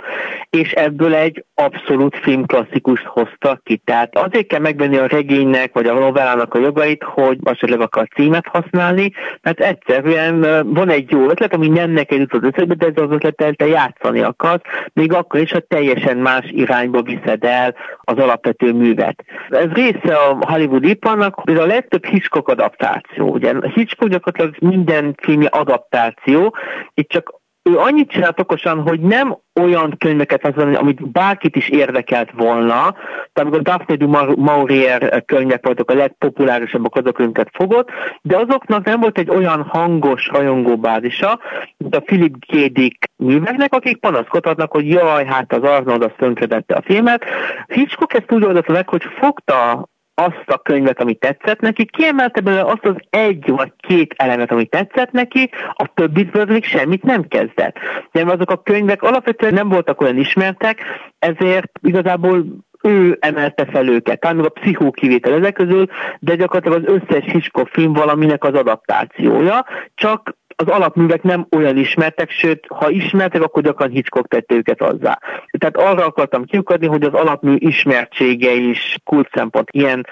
és 0.50 0.72
ebből 0.72 1.14
egy 1.14 1.44
abszolút 1.54 2.16
filmklasszikust 2.16 3.04
hoztak 3.04 3.64
ki. 3.64 3.76
Tehát 3.84 4.16
azért 4.16 4.46
kell 4.46 4.60
megvenni 4.60 4.96
a 4.96 5.06
regénynek, 5.06 5.72
vagy 5.72 5.86
a 5.86 5.98
novellának 5.98 6.54
a 6.54 6.58
jogait, 6.58 7.02
hogy 7.02 7.38
esetleg 7.42 7.80
akar 7.80 8.08
címet 8.14 8.46
használni, 8.46 9.12
mert 9.42 9.60
egyszerűen 9.60 10.40
van 10.74 10.90
egy 10.90 11.10
jó 11.10 11.30
ötlet, 11.30 11.54
ami 11.54 11.68
nem 11.68 11.90
neked 11.90 12.18
jutott 12.18 12.44
ötletbe, 12.44 12.74
de 12.74 12.86
ez 12.86 13.02
az 13.02 13.10
ötletet 13.10 13.56
te 13.56 13.66
játszani 13.66 14.20
akarsz, 14.20 14.62
még 14.92 15.12
akkor 15.12 15.40
is, 15.40 15.52
ha 15.52 15.60
teljesen 15.60 16.16
más 16.16 16.44
irányba 16.50 17.02
viszed 17.02 17.44
el 17.44 17.74
az 18.00 18.16
alapvető 18.16 18.72
művet. 18.72 19.24
Ez 19.50 19.70
része 19.72 20.14
a 20.14 20.38
Hollywood 20.40 20.84
iparnak, 20.84 21.34
hogy 21.34 21.56
a 21.56 21.66
legtöbb 21.66 22.06
Hitchcock 22.06 22.48
adaptáció. 22.48 23.28
Ugye 23.28 23.54
Hitchcock 23.74 24.10
gyakorlatilag 24.10 24.54
minden 24.72 25.14
filmje 25.22 25.48
adaptáció, 25.48 26.56
itt 26.94 27.08
csak 27.08 27.37
ő 27.68 27.78
annyit 27.78 28.10
csinált 28.10 28.40
okosan, 28.40 28.80
hogy 28.80 29.00
nem 29.00 29.36
olyan 29.60 29.94
könyveket 29.98 30.42
használni, 30.42 30.74
amit 30.74 31.10
bárkit 31.10 31.56
is 31.56 31.68
érdekelt 31.68 32.30
volna. 32.36 32.94
Tehát 33.32 33.34
amikor 33.34 33.62
Daphne 33.62 33.94
du 33.94 34.08
Maurier 34.36 35.24
könyvek 35.24 35.64
voltak 35.64 35.90
a 35.90 35.94
legpopulárisabbak, 35.94 36.96
azok 36.96 37.18
önket 37.18 37.48
fogott, 37.52 37.90
de 38.22 38.36
azoknak 38.36 38.84
nem 38.84 39.00
volt 39.00 39.18
egy 39.18 39.30
olyan 39.30 39.62
hangos 39.62 40.28
rajongó 40.28 40.76
bázisa, 40.76 41.40
mint 41.76 41.96
a 41.96 42.00
Philip 42.00 42.34
K. 42.46 42.52
Dick 42.72 43.10
műveknek, 43.16 43.74
akik 43.74 43.96
panaszkodhatnak, 43.96 44.72
hogy 44.72 44.88
jaj, 44.88 45.24
hát 45.24 45.52
az 45.52 45.62
Arnold 45.62 46.02
azt 46.02 46.16
tönkredette 46.18 46.74
a 46.74 46.82
filmet. 46.82 47.24
Hitchcock 47.66 48.14
ezt 48.14 48.32
úgy 48.32 48.44
oldotta 48.44 48.72
meg, 48.72 48.88
hogy 48.88 49.02
fogta 49.18 49.88
azt 50.18 50.44
a 50.46 50.58
könyvet, 50.58 51.00
ami 51.00 51.14
tetszett 51.14 51.60
neki, 51.60 51.84
kiemelte 51.84 52.40
belőle 52.40 52.64
azt 52.64 52.84
az 52.84 52.94
egy 53.10 53.50
vagy 53.50 53.72
két 53.76 54.14
elemet, 54.16 54.50
ami 54.50 54.66
tetszett 54.66 55.10
neki, 55.10 55.50
a 55.72 55.92
többit 55.94 56.30
pedig 56.30 56.64
semmit 56.64 57.02
nem 57.02 57.28
kezdett. 57.28 57.76
De 58.12 58.24
azok 58.24 58.50
a 58.50 58.62
könyvek 58.62 59.02
alapvetően 59.02 59.54
nem 59.54 59.68
voltak 59.68 60.00
olyan 60.00 60.18
ismertek, 60.18 60.82
ezért 61.18 61.70
igazából 61.82 62.44
ő 62.82 63.16
emelte 63.20 63.66
fel 63.66 63.88
őket, 63.88 64.20
talán 64.20 64.38
a 64.38 64.48
pszichó 64.48 64.90
kivétel 64.90 65.34
ezek 65.34 65.52
közül, 65.52 65.86
de 66.18 66.34
gyakorlatilag 66.34 66.88
az 66.88 67.00
összes 67.00 67.32
Hitchcock 67.32 67.68
film 67.72 67.92
valaminek 67.92 68.44
az 68.44 68.54
adaptációja, 68.54 69.64
csak 69.94 70.36
az 70.60 70.68
alapművek 70.68 71.22
nem 71.22 71.46
olyan 71.56 71.76
ismertek, 71.76 72.30
sőt, 72.30 72.66
ha 72.68 72.90
ismertek, 72.90 73.42
akkor 73.42 73.62
gyakran 73.62 73.90
Hitchcock 73.90 74.28
tette 74.28 74.54
őket 74.54 74.82
azzá. 74.82 75.18
Tehát 75.58 75.76
arra 75.76 76.04
akartam 76.04 76.44
kiukadni, 76.44 76.86
hogy 76.86 77.02
az 77.02 77.12
alapmű 77.12 77.54
ismertsége 77.58 78.52
is 78.52 78.96
kult 79.04 79.28
szempont 79.32 79.68
ilyen 79.70 80.06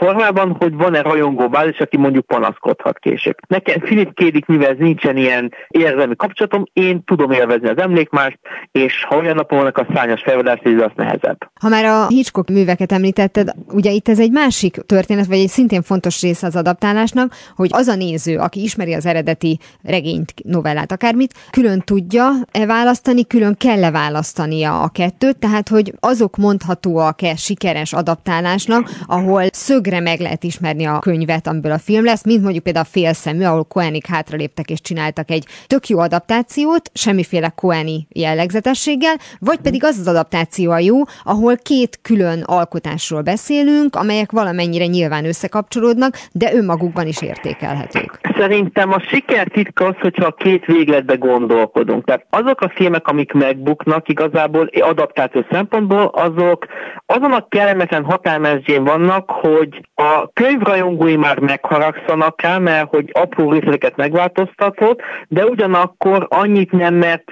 formában, 0.00 0.56
hogy 0.58 0.74
van-e 0.74 1.00
rajongó 1.02 1.48
bázis, 1.48 1.78
aki 1.78 1.96
mondjuk 1.96 2.26
panaszkodhat 2.26 2.98
később. 2.98 3.36
Nekem 3.48 3.80
Filip 3.80 4.14
Kédik, 4.14 4.46
mivel 4.46 4.74
nincsen 4.78 5.16
ilyen 5.16 5.52
érzelmi 5.68 6.16
kapcsolatom, 6.16 6.64
én 6.72 7.04
tudom 7.04 7.30
élvezni 7.30 7.68
az 7.68 7.78
emlékmást, 7.78 8.38
és 8.72 9.04
ha 9.08 9.16
olyan 9.16 9.34
napon 9.34 9.58
vannak 9.58 9.78
a 9.78 9.86
szányos 9.94 10.22
felvadás, 10.22 10.58
ez 10.62 10.82
az 10.82 10.90
nehezebb. 10.96 11.38
Ha 11.60 11.68
már 11.68 11.84
a 11.84 12.06
Hitchcock 12.06 12.48
műveket 12.48 12.92
említetted, 12.92 13.50
ugye 13.72 13.90
itt 13.90 14.08
ez 14.08 14.18
egy 14.18 14.30
másik 14.30 14.76
történet, 14.86 15.26
vagy 15.26 15.38
egy 15.38 15.48
szintén 15.48 15.82
fontos 15.82 16.20
része 16.20 16.46
az 16.46 16.56
adaptálásnak, 16.56 17.34
hogy 17.56 17.70
az 17.72 17.86
a 17.86 17.94
néző, 17.94 18.38
aki 18.38 18.62
ismeri 18.62 18.94
az 18.94 19.06
eredeti 19.06 19.58
regényt, 19.82 20.34
novellát, 20.44 20.92
akármit, 20.92 21.34
külön 21.50 21.80
tudja-e 21.80 22.66
választani, 22.66 23.26
külön 23.26 23.56
kell-e 23.56 23.90
választania 23.90 24.80
a 24.82 24.88
kettőt, 24.88 25.38
tehát 25.38 25.68
hogy 25.68 25.92
azok 26.00 26.36
mondhatóak-e 26.36 27.36
sikeres 27.36 27.92
adaptálásnak, 27.92 28.90
ahol 29.06 29.44
szögre 29.90 30.10
meg 30.10 30.20
lehet 30.20 30.44
ismerni 30.44 30.84
a 30.84 30.98
könyvet, 30.98 31.46
amiből 31.46 31.72
a 31.72 31.78
film 31.78 32.04
lesz, 32.04 32.24
mint 32.24 32.42
mondjuk 32.42 32.64
például 32.64 32.84
a 32.84 32.88
félszemű, 32.92 33.44
ahol 33.44 33.64
Koenig 33.64 34.06
hátraléptek 34.06 34.70
és 34.70 34.80
csináltak 34.80 35.30
egy 35.30 35.46
tök 35.66 35.88
jó 35.88 35.98
adaptációt, 35.98 36.90
semmiféle 36.94 37.48
Koeni 37.48 38.06
jellegzetességgel, 38.08 39.14
vagy 39.38 39.58
pedig 39.58 39.84
az 39.84 39.98
az 39.98 40.06
adaptáció 40.08 40.70
a 40.70 40.78
jó, 40.78 40.96
ahol 41.24 41.56
két 41.56 41.98
külön 42.02 42.42
alkotásról 42.42 43.22
beszélünk, 43.22 43.96
amelyek 43.96 44.32
valamennyire 44.32 44.86
nyilván 44.86 45.24
összekapcsolódnak, 45.24 46.14
de 46.32 46.54
önmagukban 46.54 47.06
is 47.06 47.22
értékelhetők. 47.22 48.20
Szerintem 48.38 48.92
a 48.92 49.00
siker 49.00 49.48
titka 49.48 49.84
az, 49.84 49.94
hogyha 50.00 50.26
a 50.26 50.34
két 50.38 50.64
végletbe 50.64 51.14
gondolkodunk. 51.14 52.04
Tehát 52.04 52.26
azok 52.30 52.60
a 52.60 52.72
filmek, 52.74 53.06
amik 53.06 53.32
megbuknak 53.32 54.08
igazából 54.08 54.70
adaptáció 54.80 55.44
szempontból, 55.50 56.04
azok 56.04 56.66
azon 57.06 57.32
a 57.32 57.46
kellemetlen 57.48 58.04
határmezsén 58.04 58.84
vannak, 58.84 59.30
hogy 59.30 59.79
a 59.94 60.32
könyvrajongói 60.32 61.16
már 61.16 61.38
megharagszanak 61.38 62.42
rá, 62.42 62.58
mert 62.58 62.88
hogy 62.88 63.10
apró 63.12 63.50
részleteket 63.50 63.96
megváltoztatott, 63.96 65.00
de 65.28 65.44
ugyanakkor 65.44 66.26
annyit 66.30 66.72
nem 66.72 66.94
mert 66.94 67.24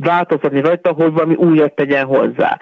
változtatni 0.00 0.60
rajta, 0.60 0.92
hogy 0.92 1.12
valami 1.12 1.34
újat 1.34 1.74
tegyen 1.74 2.06
hozzá. 2.06 2.58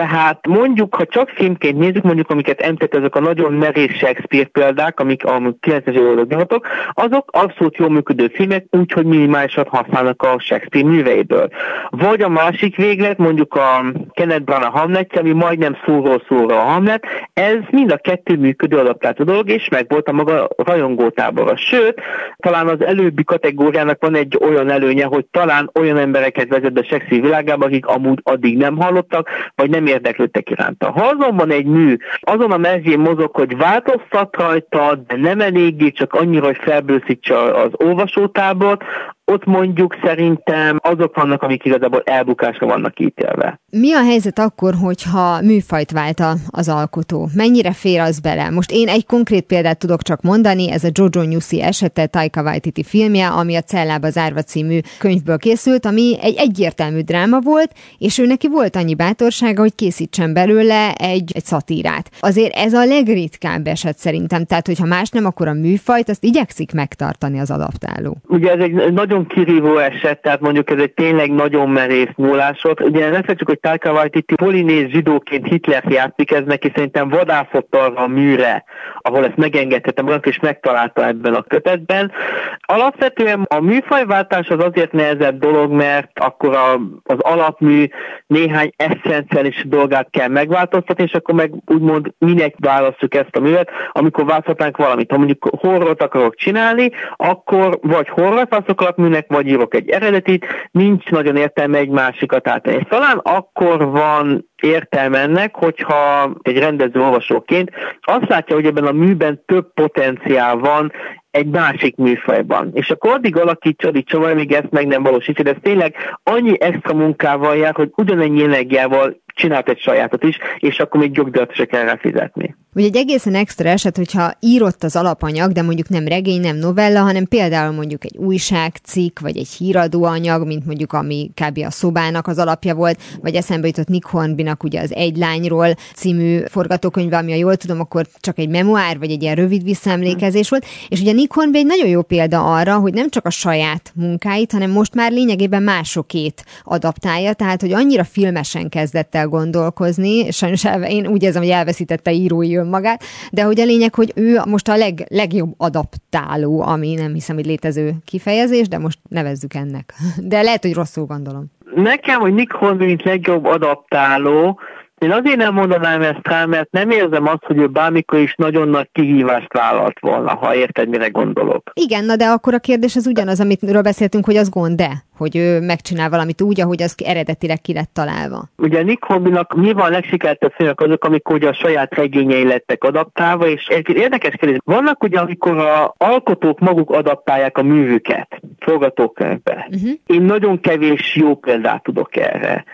Tehát 0.00 0.46
mondjuk, 0.46 0.94
ha 0.94 1.06
csak 1.06 1.28
filmként 1.28 1.78
nézzük, 1.78 2.02
mondjuk 2.02 2.30
amiket 2.30 2.60
említett, 2.60 2.94
ezek 2.94 3.14
a 3.14 3.20
nagyon 3.20 3.52
merész 3.52 3.92
Shakespeare 3.92 4.46
példák, 4.46 5.00
amik 5.00 5.24
a 5.24 5.38
90-es 5.38 6.20
évek 6.20 6.60
azok 6.92 7.30
abszolút 7.32 7.76
jól 7.76 7.90
működő 7.90 8.30
filmek, 8.34 8.64
úgyhogy 8.70 9.04
minimálisan 9.04 9.66
használnak 9.68 10.22
a 10.22 10.38
Shakespeare 10.38 10.88
műveiből. 10.88 11.48
Vagy 11.90 12.22
a 12.22 12.28
másik 12.28 12.76
véglet, 12.76 13.18
mondjuk 13.18 13.54
a 13.54 13.84
Kenneth 14.10 14.42
Branagh 14.42 14.74
Hamletje, 14.74 15.20
ami 15.20 15.32
majdnem 15.32 15.76
szóról 15.86 16.22
szóra 16.28 16.60
a 16.60 16.64
Hamlet, 16.64 17.04
ez 17.32 17.58
mind 17.70 17.92
a 17.92 17.96
kettő 17.96 18.36
működő 18.36 18.76
adaptált 18.76 19.24
dolog, 19.24 19.50
és 19.50 19.68
meg 19.68 19.86
volt 19.88 20.08
a 20.08 20.12
maga 20.12 20.48
rajongótábora. 20.56 21.56
Sőt, 21.56 22.00
talán 22.36 22.68
az 22.68 22.84
előbbi 22.84 23.24
kategóriának 23.24 24.02
van 24.02 24.14
egy 24.14 24.38
olyan 24.40 24.70
előnye, 24.70 25.04
hogy 25.04 25.26
talán 25.30 25.70
olyan 25.74 25.98
embereket 25.98 26.48
vezet 26.48 26.72
be 26.72 26.82
Shakespeare 26.82 27.22
világába, 27.22 27.64
akik 27.64 27.86
amúgy 27.86 28.20
addig 28.22 28.56
nem 28.56 28.76
hallottak, 28.76 29.28
vagy 29.54 29.70
nem 29.70 29.86
érdeklődtek 29.90 30.50
iránta. 30.50 30.90
Ha 30.90 31.04
azonban 31.04 31.50
egy 31.50 31.66
mű 31.66 31.96
azon 32.20 32.52
a 32.52 32.56
mezjén 32.56 32.98
mozog, 32.98 33.36
hogy 33.36 33.56
változtat 33.56 34.36
rajta, 34.36 34.94
de 35.06 35.16
nem 35.16 35.40
eléggé, 35.40 35.90
csak 35.90 36.14
annyira, 36.14 36.44
hogy 36.44 36.58
felbőszítse 36.60 37.38
az 37.54 37.70
olvasótábort, 37.72 38.82
ott 39.30 39.44
mondjuk 39.44 39.96
szerintem 40.02 40.78
azok 40.82 41.14
vannak, 41.14 41.42
amik 41.42 41.64
igazából 41.64 42.02
elbukásra 42.04 42.66
vannak 42.66 43.00
ítélve. 43.00 43.60
Mi 43.70 43.92
a 43.92 44.02
helyzet 44.02 44.38
akkor, 44.38 44.74
hogyha 44.74 45.40
műfajt 45.40 45.90
vált 45.90 46.22
az 46.50 46.68
alkotó? 46.68 47.28
Mennyire 47.34 47.72
fér 47.72 48.00
az 48.00 48.20
bele? 48.20 48.50
Most 48.50 48.70
én 48.72 48.88
egy 48.88 49.06
konkrét 49.06 49.44
példát 49.44 49.78
tudok 49.78 50.02
csak 50.02 50.22
mondani, 50.22 50.70
ez 50.70 50.84
a 50.84 50.88
Jojo 50.92 51.28
Newsy 51.28 51.62
esete, 51.62 52.06
Taika 52.06 52.42
Waititi 52.42 52.82
filmje, 52.82 53.28
ami 53.28 53.56
a 53.56 53.60
Cellába 53.60 54.10
zárva 54.10 54.42
című 54.42 54.78
könyvből 54.98 55.38
készült, 55.38 55.86
ami 55.86 56.16
egy 56.20 56.36
egyértelmű 56.36 57.00
dráma 57.00 57.40
volt, 57.40 57.72
és 57.98 58.18
ő 58.18 58.26
neki 58.26 58.48
volt 58.48 58.76
annyi 58.76 58.94
bátorsága, 58.94 59.60
hogy 59.60 59.74
készítsen 59.74 60.32
belőle 60.32 60.92
egy, 60.92 61.32
egy 61.34 61.44
szatírát. 61.44 62.10
Azért 62.20 62.54
ez 62.54 62.72
a 62.72 62.84
legritkább 62.84 63.66
eset 63.66 63.98
szerintem, 63.98 64.44
tehát 64.44 64.66
hogyha 64.66 64.86
más 64.86 65.10
nem, 65.10 65.24
akkor 65.24 65.48
a 65.48 65.52
műfajt 65.52 66.08
azt 66.08 66.24
igyekszik 66.24 66.72
megtartani 66.72 67.38
az 67.40 67.50
adaptáló. 67.50 68.16
Ugye 68.28 68.52
ez 68.52 68.60
egy 68.60 68.92
nagyon 68.92 69.19
kirívó 69.26 69.76
eset, 69.76 70.22
tehát 70.22 70.40
mondjuk 70.40 70.70
ez 70.70 70.78
egy 70.78 70.92
tényleg 70.92 71.32
nagyon 71.32 71.68
merész 71.68 72.12
múlás 72.16 72.62
volt. 72.62 72.80
Ugye 72.80 73.10
ne 73.10 73.20
csak, 73.20 73.46
hogy 73.46 73.60
Taika 73.60 73.92
Waititi 73.92 74.34
polinéz 74.34 74.88
zsidóként 74.88 75.46
Hitler 75.46 75.84
játszik, 75.88 76.30
ez 76.30 76.44
neki 76.44 76.72
szerintem 76.74 77.08
vadászott 77.08 77.74
arra 77.74 77.94
a 77.94 78.06
műre, 78.06 78.64
ahol 79.00 79.24
ezt 79.24 79.36
megengedhetem 79.36 80.04
magának, 80.04 80.26
és 80.26 80.38
megtalálta 80.40 81.06
ebben 81.06 81.34
a 81.34 81.42
kötetben. 81.42 82.12
Alapvetően 82.60 83.42
a 83.42 83.60
műfajváltás 83.60 84.48
az 84.48 84.64
azért 84.64 84.92
nehezebb 84.92 85.38
dolog, 85.38 85.72
mert 85.72 86.10
akkor 86.18 86.54
a, 86.54 86.80
az 87.02 87.18
alapmű 87.18 87.88
néhány 88.26 88.72
eszenciális 88.76 89.64
dolgát 89.68 90.08
kell 90.10 90.28
megváltoztatni, 90.28 91.04
és 91.04 91.12
akkor 91.12 91.34
meg 91.34 91.52
úgymond 91.66 92.12
minek 92.18 92.54
választjuk 92.58 93.14
ezt 93.14 93.36
a 93.36 93.40
művet, 93.40 93.70
amikor 93.92 94.24
változtatnánk 94.24 94.76
valamit. 94.76 95.10
Ha 95.10 95.16
mondjuk 95.16 95.48
horrort 95.58 96.02
akarok 96.02 96.34
csinálni, 96.34 96.90
akkor 97.16 97.78
vagy 97.82 98.08
horror 98.08 98.48
választok 98.48 98.80
alapműnek, 99.10 99.26
vagy 99.28 99.46
írok 99.46 99.74
egy 99.74 99.88
eredetit, 99.88 100.46
nincs 100.70 101.10
nagyon 101.10 101.36
értelme 101.36 101.78
egy 101.78 101.88
másikat 101.88 102.48
átvenni. 102.48 102.76
És 102.76 102.86
talán 102.88 103.18
akkor 103.18 103.84
van 103.84 104.48
értelme 104.62 105.18
ennek, 105.18 105.54
hogyha 105.54 106.32
egy 106.42 106.58
rendező 106.58 107.00
olvasóként 107.00 107.70
azt 108.00 108.28
látja, 108.28 108.54
hogy 108.54 108.66
ebben 108.66 108.86
a 108.86 108.92
műben 108.92 109.42
több 109.46 109.72
potenciál 109.74 110.56
van, 110.56 110.92
egy 111.30 111.46
másik 111.46 111.96
műfajban. 111.96 112.70
És 112.72 112.90
akkor 112.90 113.10
addig 113.10 113.36
alakítsa, 113.36 113.88
addig 113.88 114.34
míg 114.34 114.52
ezt 114.52 114.70
meg 114.70 114.86
nem 114.86 115.02
valósítja, 115.02 115.44
de 115.44 115.50
ez 115.50 115.56
tényleg 115.62 115.94
annyi 116.22 116.60
extra 116.60 116.94
munkával 116.94 117.56
jár, 117.56 117.74
hogy 117.74 117.90
ugyanennyi 117.96 118.42
energiával 118.42 119.16
csinált 119.34 119.68
egy 119.68 119.80
sajátot 119.80 120.22
is, 120.22 120.38
és 120.58 120.78
akkor 120.78 121.00
még 121.00 121.16
jogdíjat 121.16 121.54
se 121.54 121.64
kell 121.64 121.98
fizetni. 121.98 122.56
Ugye 122.74 122.86
egy 122.86 122.96
egészen 122.96 123.34
extra 123.34 123.68
eset, 123.68 123.96
hogyha 123.96 124.32
írott 124.40 124.84
az 124.84 124.96
alapanyag, 124.96 125.52
de 125.52 125.62
mondjuk 125.62 125.88
nem 125.88 126.08
regény, 126.08 126.40
nem 126.40 126.56
novella, 126.56 127.00
hanem 127.00 127.24
például 127.24 127.74
mondjuk 127.74 128.04
egy 128.04 128.16
újságcikk, 128.16 129.18
vagy 129.18 129.36
egy 129.36 129.48
híradóanyag, 129.48 130.46
mint 130.46 130.66
mondjuk 130.66 130.92
ami 130.92 131.30
kb. 131.34 131.58
a 131.66 131.70
szobának 131.70 132.26
az 132.26 132.38
alapja 132.38 132.74
volt, 132.74 133.02
vagy 133.20 133.34
eszembe 133.34 133.66
jutott 133.66 133.88
Nick 133.88 134.06
Hornbynak 134.06 134.62
ugye 134.62 134.80
az 134.80 134.94
Egy 134.94 135.16
lányról 135.16 135.74
című 135.94 136.40
forgatókönyve, 136.46 137.16
ami, 137.16 137.30
ha 137.30 137.36
jól 137.36 137.56
tudom, 137.56 137.80
akkor 137.80 138.06
csak 138.20 138.38
egy 138.38 138.48
memoár, 138.48 138.98
vagy 138.98 139.10
egy 139.10 139.22
ilyen 139.22 139.34
rövid 139.34 139.62
visszaemlékezés 139.62 140.48
volt. 140.48 140.66
És 140.88 141.00
ugye 141.00 141.12
Nick 141.12 141.32
Hornby 141.32 141.58
egy 141.58 141.66
nagyon 141.66 141.88
jó 141.88 142.02
példa 142.02 142.54
arra, 142.54 142.78
hogy 142.78 142.92
nem 142.92 143.08
csak 143.08 143.26
a 143.26 143.30
saját 143.30 143.92
munkáit, 143.94 144.52
hanem 144.52 144.70
most 144.70 144.94
már 144.94 145.12
lényegében 145.12 145.62
másokét 145.62 146.44
adaptálja, 146.64 147.32
tehát 147.32 147.60
hogy 147.60 147.72
annyira 147.72 148.04
filmesen 148.04 148.68
kezdett 148.68 149.14
el 149.14 149.28
gondolkozni, 149.30 150.30
sajnos 150.30 150.64
elve, 150.64 150.90
én 150.90 151.06
úgy 151.06 151.22
érzem, 151.22 151.42
hogy 151.42 151.50
elveszítette 151.50 152.12
írói 152.12 152.56
önmagát, 152.56 153.02
de 153.32 153.42
hogy 153.42 153.60
a 153.60 153.64
lényeg, 153.64 153.94
hogy 153.94 154.12
ő 154.14 154.40
most 154.48 154.68
a 154.68 154.76
leg, 154.76 155.06
legjobb 155.08 155.54
adaptáló, 155.56 156.62
ami 156.62 156.94
nem 156.94 157.12
hiszem, 157.12 157.36
hogy 157.36 157.46
létező 157.46 157.94
kifejezés, 158.04 158.68
de 158.68 158.78
most 158.78 158.98
nevezzük 159.08 159.54
ennek. 159.54 159.94
De 160.32 160.42
lehet, 160.42 160.62
hogy 160.62 160.74
rosszul 160.74 161.04
gondolom. 161.04 161.44
Nekem, 161.74 162.20
hogy 162.20 162.34
Nick 162.34 162.52
Hornby, 162.52 162.84
mint 162.84 163.02
legjobb 163.02 163.44
adaptáló, 163.44 164.60
én 165.00 165.10
azért 165.10 165.36
nem 165.36 165.54
mondanám 165.54 166.02
ezt 166.02 166.28
rá, 166.28 166.44
mert 166.44 166.70
nem 166.70 166.90
érzem 166.90 167.26
azt, 167.26 167.44
hogy 167.44 167.58
ő 167.58 167.66
bármikor 167.66 168.18
is 168.18 168.34
nagyon 168.36 168.68
nagy 168.68 168.88
kihívást 168.92 169.52
vállalt 169.52 170.00
volna, 170.00 170.34
ha 170.34 170.54
érted, 170.54 170.88
mire 170.88 171.08
gondolok. 171.08 171.70
Igen, 171.74 172.04
na 172.04 172.16
de 172.16 172.24
akkor 172.24 172.54
a 172.54 172.58
kérdés 172.58 172.96
az 172.96 173.06
ugyanaz, 173.06 173.40
amitről 173.40 173.82
beszéltünk, 173.82 174.24
hogy 174.24 174.36
az 174.36 174.50
gond 174.50 174.76
de, 174.76 174.90
hogy 175.16 175.36
ő 175.36 175.60
megcsinál 175.60 176.10
valamit 176.10 176.40
úgy, 176.40 176.60
ahogy 176.60 176.82
az 176.82 176.94
eredetileg 177.04 177.60
ki 177.60 177.72
lett 177.72 177.90
találva. 177.92 178.48
Ugye 178.56 178.82
Nick 178.82 179.04
Hornbynak 179.04 179.60
nyilván 179.60 179.86
a 179.86 179.90
legsikertebb 179.90 180.52
filmek 180.52 180.80
azok, 180.80 181.04
amikor 181.04 181.34
ugye 181.34 181.48
a 181.48 181.54
saját 181.54 181.94
regényei 181.94 182.44
lettek 182.44 182.84
adaptálva, 182.84 183.46
és 183.46 183.68
érdekes 183.86 184.34
kérdés, 184.34 184.58
vannak 184.64 185.02
ugye, 185.02 185.18
amikor 185.18 185.58
a 185.58 185.94
alkotók 185.96 186.58
maguk 186.58 186.90
adaptálják 186.90 187.58
a 187.58 187.62
művüket 187.62 188.40
forgatókönyvbe. 188.58 189.68
Uh-huh. 189.70 189.90
Én 190.06 190.22
nagyon 190.22 190.60
kevés 190.60 191.16
jó 191.16 191.34
példát 191.34 191.82
tudok 191.82 192.16
erre. 192.16 192.64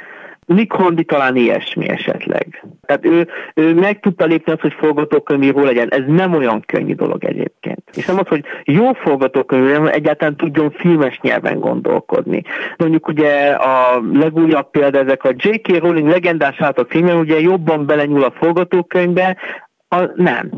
Nick 0.47 0.73
Hornby 0.73 1.05
talán 1.05 1.37
ilyesmi 1.37 1.89
esetleg. 1.89 2.65
Tehát 2.81 3.05
ő, 3.05 3.29
ő 3.55 3.75
meg 3.75 4.01
tudta 4.01 4.25
lépni 4.25 4.53
azt, 4.53 4.61
hogy 4.61 4.73
forgatókönyvíró 4.73 5.65
legyen. 5.65 5.89
Ez 5.93 6.03
nem 6.07 6.35
olyan 6.35 6.61
könnyű 6.67 6.95
dolog 6.95 7.25
egyébként. 7.25 7.83
És 7.95 8.07
nem 8.07 8.19
az, 8.19 8.27
hogy 8.27 8.45
jó 8.65 8.93
forgatókönyvíró, 8.93 9.87
egyáltalán 9.87 10.37
tudjon 10.37 10.71
filmes 10.71 11.21
nyelven 11.21 11.61
gondolkodni. 11.61 12.43
Mondjuk 12.77 13.09
ugye 13.09 13.51
a 13.51 14.03
legújabb 14.13 14.71
példa 14.71 14.99
ezek 14.99 15.25
a 15.25 15.33
J.K. 15.37 15.79
Rowling 15.79 16.09
legendás 16.09 16.59
a 16.59 16.87
filmben, 16.89 17.17
ugye 17.17 17.41
jobban 17.41 17.87
belenyúl 17.87 18.25
a 18.25 18.35
forgatókönyvbe, 18.39 19.37
a, 19.89 20.01
nem. 20.15 20.51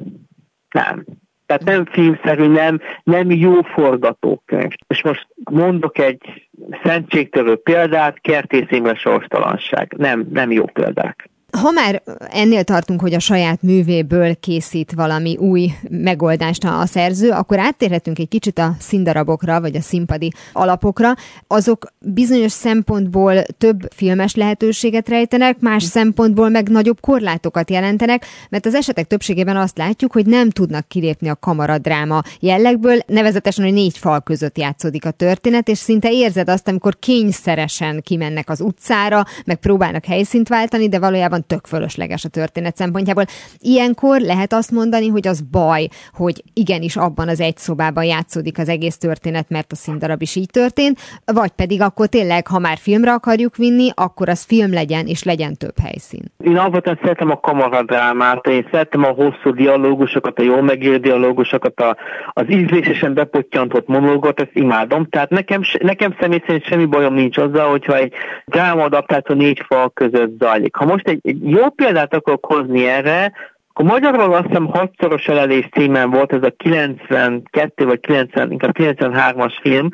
Nem. 0.71 1.05
Tehát 1.49 1.65
nem 1.65 1.85
filmszerű, 1.85 2.47
nem, 2.47 2.81
nem 3.03 3.31
jó 3.31 3.63
forgatókönyv. 3.63 4.73
És 4.87 5.03
most 5.03 5.27
mondok 5.51 5.99
egy 5.99 6.49
szentségtörő 6.85 7.57
példát, 7.57 8.21
Kertész 8.21 8.71
Imre 8.71 8.95
sorstalanság. 8.95 9.95
Nem, 9.97 10.27
nem 10.31 10.51
jó 10.51 10.65
példák. 10.65 11.31
Ha 11.57 11.71
már 11.71 12.03
ennél 12.31 12.65
tartunk, 12.65 13.01
hogy 13.01 13.15
a 13.15 13.19
saját 13.19 13.63
művéből 13.63 14.37
készít 14.37 14.93
valami 14.93 15.37
új 15.37 15.71
megoldást 15.91 16.65
a 16.65 16.87
szerző, 16.87 17.31
akkor 17.31 17.59
áttérhetünk 17.59 18.19
egy 18.19 18.29
kicsit 18.29 18.59
a 18.59 18.75
színdarabokra, 18.79 19.61
vagy 19.61 19.77
a 19.77 19.81
színpadi 19.81 20.33
alapokra. 20.53 21.15
Azok 21.47 21.93
bizonyos 21.99 22.53
szempontból 22.53 23.43
több 23.43 23.93
filmes 23.95 24.35
lehetőséget 24.35 25.09
rejtenek, 25.09 25.61
más 25.61 25.83
szempontból 25.83 26.49
meg 26.49 26.69
nagyobb 26.69 27.01
korlátokat 27.01 27.71
jelentenek, 27.71 28.27
mert 28.51 28.67
az 28.67 28.75
esetek 28.75 29.07
többségében 29.07 29.57
azt 29.57 29.79
látjuk, 29.79 30.13
hogy 30.13 30.27
nem 30.27 30.51
tudnak 30.51 30.89
kilépni 30.89 31.29
a 31.29 31.37
kamaradráma 31.37 32.23
jellegből, 32.41 32.99
nevezetesen, 33.07 33.65
hogy 33.65 33.75
négy 33.75 33.99
fal 33.99 34.21
között 34.21 34.59
játszódik 34.59 35.05
a 35.05 35.11
történet, 35.11 35.69
és 35.69 35.79
szinte 35.79 36.13
érzed 36.13 36.49
azt, 36.49 36.69
amikor 36.69 36.99
kényszeresen 36.99 38.01
kimennek 38.03 38.51
az 38.51 38.61
utcára, 38.61 39.25
meg 39.45 39.57
próbálnak 39.57 40.05
helyszínt 40.05 40.49
váltani, 40.49 40.89
de 40.89 40.99
valójában 40.99 41.38
tök 41.47 41.67
fölösleges 41.67 42.25
a 42.25 42.29
történet 42.29 42.77
szempontjából. 42.77 43.25
Ilyenkor 43.59 44.21
lehet 44.21 44.53
azt 44.53 44.71
mondani, 44.71 45.09
hogy 45.09 45.27
az 45.29 45.41
baj, 45.41 45.89
hogy 46.13 46.43
igenis 46.53 46.97
abban 46.97 47.29
az 47.29 47.41
egy 47.41 47.57
szobában 47.57 48.05
játszódik 48.05 48.59
az 48.59 48.69
egész 48.69 48.97
történet, 48.97 49.49
mert 49.49 49.73
a 49.73 49.77
színdarab 49.77 50.23
is 50.23 50.37
így 50.37 50.51
történt, 50.51 50.99
vagy 51.25 51.51
pedig 51.51 51.83
akkor 51.83 52.07
tényleg, 52.07 52.47
ha 52.47 52.59
már 52.59 52.77
filmre 52.77 53.13
akarjuk 53.13 53.57
vinni, 53.57 53.91
akkor 53.95 54.29
az 54.29 54.43
film 54.43 54.73
legyen, 54.73 55.07
és 55.07 55.23
legyen 55.23 55.55
több 55.55 55.79
helyszín. 55.83 56.23
Én 56.45 56.57
alapvetően 56.57 56.99
szeretem 57.01 57.31
a 57.31 57.41
kamaradrámát, 57.41 58.47
én 58.47 58.67
szeretem 58.71 59.05
a 59.05 59.09
hosszú 59.09 59.55
dialógusokat, 59.55 60.39
a 60.39 60.43
jól 60.43 60.63
megírt 60.63 61.01
dialógusokat, 61.01 61.81
a, 61.81 61.97
az 62.33 62.45
ízlésesen 62.49 63.15
bepottyantott 63.15 63.87
monológot, 63.87 64.41
ezt 64.41 64.51
imádom. 64.53 65.07
Tehát 65.09 65.31
nekem, 65.31 65.63
nekem 65.79 66.17
személy 66.21 66.43
szerint 66.47 66.65
semmi 66.65 66.85
bajom 66.85 67.15
nincs 67.15 67.37
azzal, 67.37 67.71
hogyha 67.71 67.97
egy 67.97 68.13
dráma 68.47 68.83
adaptáció 68.83 69.35
négy 69.35 69.63
fal 69.67 69.91
között 69.91 70.39
zajlik. 70.39 70.77
Ha 70.77 70.85
most 70.85 71.09
egy 71.09 71.21
jó 71.43 71.69
példát 71.69 72.15
akarok 72.15 72.45
hozni 72.45 72.87
erre, 72.87 73.33
akkor 73.79 73.91
magyarul 73.91 74.35
azt 74.35 74.47
hiszem 74.47 74.67
hatszoros 74.67 75.27
elelés 75.27 75.69
címen 75.73 76.11
volt 76.11 76.33
ez 76.33 76.43
a 76.43 76.51
92 76.57 77.85
vagy 77.85 78.01
90, 78.01 78.51
inkább 78.51 78.77
93-as 78.79 79.53
film, 79.61 79.89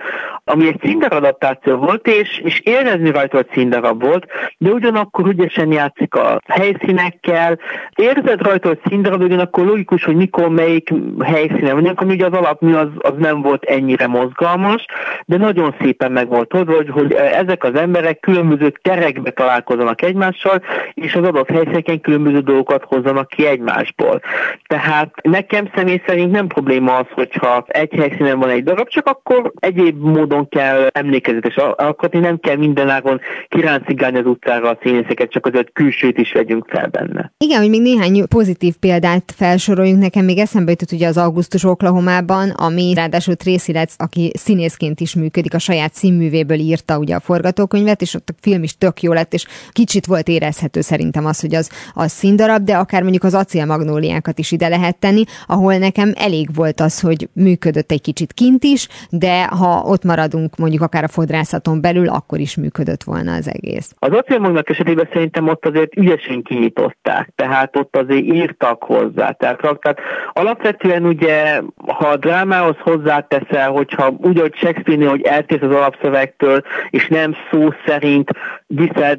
ami 0.44 0.66
egy 0.66 0.80
színdarab 0.82 1.24
adaptáció 1.24 1.76
volt, 1.76 2.06
és, 2.06 2.40
és 2.44 2.60
érezni 2.60 3.10
rajta, 3.10 3.36
hogy 3.36 3.48
színdarab 3.52 4.02
volt, 4.02 4.26
de 4.58 4.70
ugyanakkor 4.70 5.26
ügyesen 5.26 5.72
játszik 5.72 6.14
a 6.14 6.40
helyszínekkel, 6.48 7.58
érzed 7.94 8.42
rajta, 8.42 8.68
hogy 8.68 8.80
színdarab, 8.88 9.22
ugyanakkor 9.22 9.64
logikus, 9.64 10.04
hogy 10.04 10.16
mikor 10.16 10.48
melyik 10.48 10.92
helyszíne 11.24 11.72
van, 11.72 11.86
akkor 11.86 12.06
ugye 12.06 12.26
az 12.26 12.32
alapmű 12.32 12.74
az, 12.74 12.88
az 12.98 13.12
nem 13.18 13.42
volt 13.42 13.64
ennyire 13.64 14.06
mozgalmas, 14.06 14.84
de 15.24 15.36
nagyon 15.36 15.74
szépen 15.80 16.12
meg 16.12 16.28
volt 16.28 16.54
oldva, 16.54 16.74
hogy, 16.74 16.90
hogy 16.90 17.12
ezek 17.12 17.64
az 17.64 17.74
emberek 17.74 18.20
különböző 18.20 18.72
terekbe 18.82 19.30
találkoznak 19.30 20.02
egymással, 20.02 20.62
és 20.94 21.14
az 21.14 21.24
adott 21.24 21.50
helyszíneken 21.50 22.00
különböző 22.00 22.40
dolgokat 22.40 22.84
hozzanak 22.84 23.28
ki 23.28 23.46
egymással 23.46 23.72
egymásból. 23.74 24.20
Tehát 24.66 25.14
nekem 25.22 25.70
személy 25.74 26.02
szerint 26.06 26.30
nem 26.30 26.46
probléma 26.46 26.96
az, 26.96 27.06
hogyha 27.10 27.64
egy 27.68 27.92
helyszínen 27.92 28.38
van 28.38 28.48
egy 28.48 28.62
darab, 28.62 28.88
csak 28.88 29.06
akkor 29.06 29.52
egyéb 29.58 30.02
módon 30.02 30.48
kell 30.48 30.86
emlékezetes 30.92 31.56
alkotni, 31.56 32.18
nem 32.18 32.38
kell 32.38 32.56
mindenágon 32.56 33.20
kiráncigálni 33.48 34.18
az 34.18 34.26
utcára 34.26 34.68
a 34.68 34.78
színészeket, 34.82 35.30
csak 35.30 35.46
azért 35.46 35.72
külsőt 35.72 36.18
is 36.18 36.32
vegyünk 36.32 36.66
fel 36.68 36.88
benne. 36.88 37.32
Igen, 37.38 37.60
hogy 37.60 37.68
még 37.68 37.82
néhány 37.82 38.28
pozitív 38.28 38.74
példát 38.80 39.32
felsoroljunk, 39.36 40.02
nekem 40.02 40.24
még 40.24 40.38
eszembe 40.38 40.70
jutott 40.70 40.92
ugye 40.92 41.06
az 41.06 41.16
augusztus 41.16 41.64
Oklahomában, 41.64 42.50
ami 42.50 42.92
ráadásul 42.94 43.34
Tracy 43.34 43.72
Letts, 43.72 43.92
aki 43.96 44.32
színészként 44.36 45.00
is 45.00 45.14
működik, 45.14 45.54
a 45.54 45.58
saját 45.58 45.94
színművéből 45.94 46.58
írta 46.58 46.98
ugye 46.98 47.14
a 47.14 47.20
forgatókönyvet, 47.20 48.00
és 48.00 48.14
ott 48.14 48.28
a 48.28 48.34
film 48.40 48.62
is 48.62 48.78
tök 48.78 49.02
jó 49.02 49.12
lett, 49.12 49.32
és 49.32 49.46
kicsit 49.70 50.06
volt 50.06 50.28
érezhető 50.28 50.80
szerintem 50.80 51.26
az, 51.26 51.40
hogy 51.40 51.54
az, 51.54 51.70
az 51.94 52.12
színdarab, 52.12 52.64
de 52.64 52.76
akár 52.76 53.02
mondjuk 53.02 53.24
az 53.24 53.34
acélmagnóliákat 53.70 54.38
is 54.38 54.52
ide 54.52 54.68
lehet 54.68 54.96
tenni, 54.96 55.24
ahol 55.46 55.76
nekem 55.76 56.12
elég 56.14 56.48
volt 56.54 56.80
az, 56.80 57.00
hogy 57.00 57.28
működött 57.32 57.90
egy 57.90 58.00
kicsit 58.00 58.32
kint 58.32 58.64
is, 58.64 58.88
de 59.10 59.44
ha 59.44 59.82
ott 59.86 60.04
maradunk 60.04 60.56
mondjuk 60.56 60.82
akár 60.82 61.04
a 61.04 61.08
fodrászaton 61.08 61.80
belül, 61.80 62.08
akkor 62.08 62.38
is 62.38 62.56
működött 62.56 63.02
volna 63.02 63.32
az 63.34 63.48
egész. 63.48 63.94
Az 63.98 64.12
acélmagnóliák 64.12 64.68
esetében 64.68 65.08
szerintem 65.12 65.48
ott 65.48 65.66
azért 65.66 65.96
ügyesen 65.96 66.42
kinyitották, 66.42 67.32
tehát 67.34 67.76
ott 67.76 67.96
azért 67.96 68.24
írtak 68.24 68.82
hozzá, 68.82 69.30
tehát, 69.30 69.60
tehát 69.60 69.98
alapvetően 70.32 71.04
ugye, 71.04 71.60
ha 71.86 72.08
a 72.08 72.16
drámához 72.16 72.76
hozzáteszel, 72.80 73.70
hogyha 73.70 74.14
úgy, 74.18 74.40
hogy 74.40 74.54
Shakespeare, 74.54 75.08
hogy 75.08 75.22
eltész 75.22 75.62
az 75.62 75.70
alapszövegtől, 75.70 76.62
és 76.90 77.08
nem 77.08 77.34
szó 77.50 77.68
szerint 77.86 78.30
viszed 78.74 79.18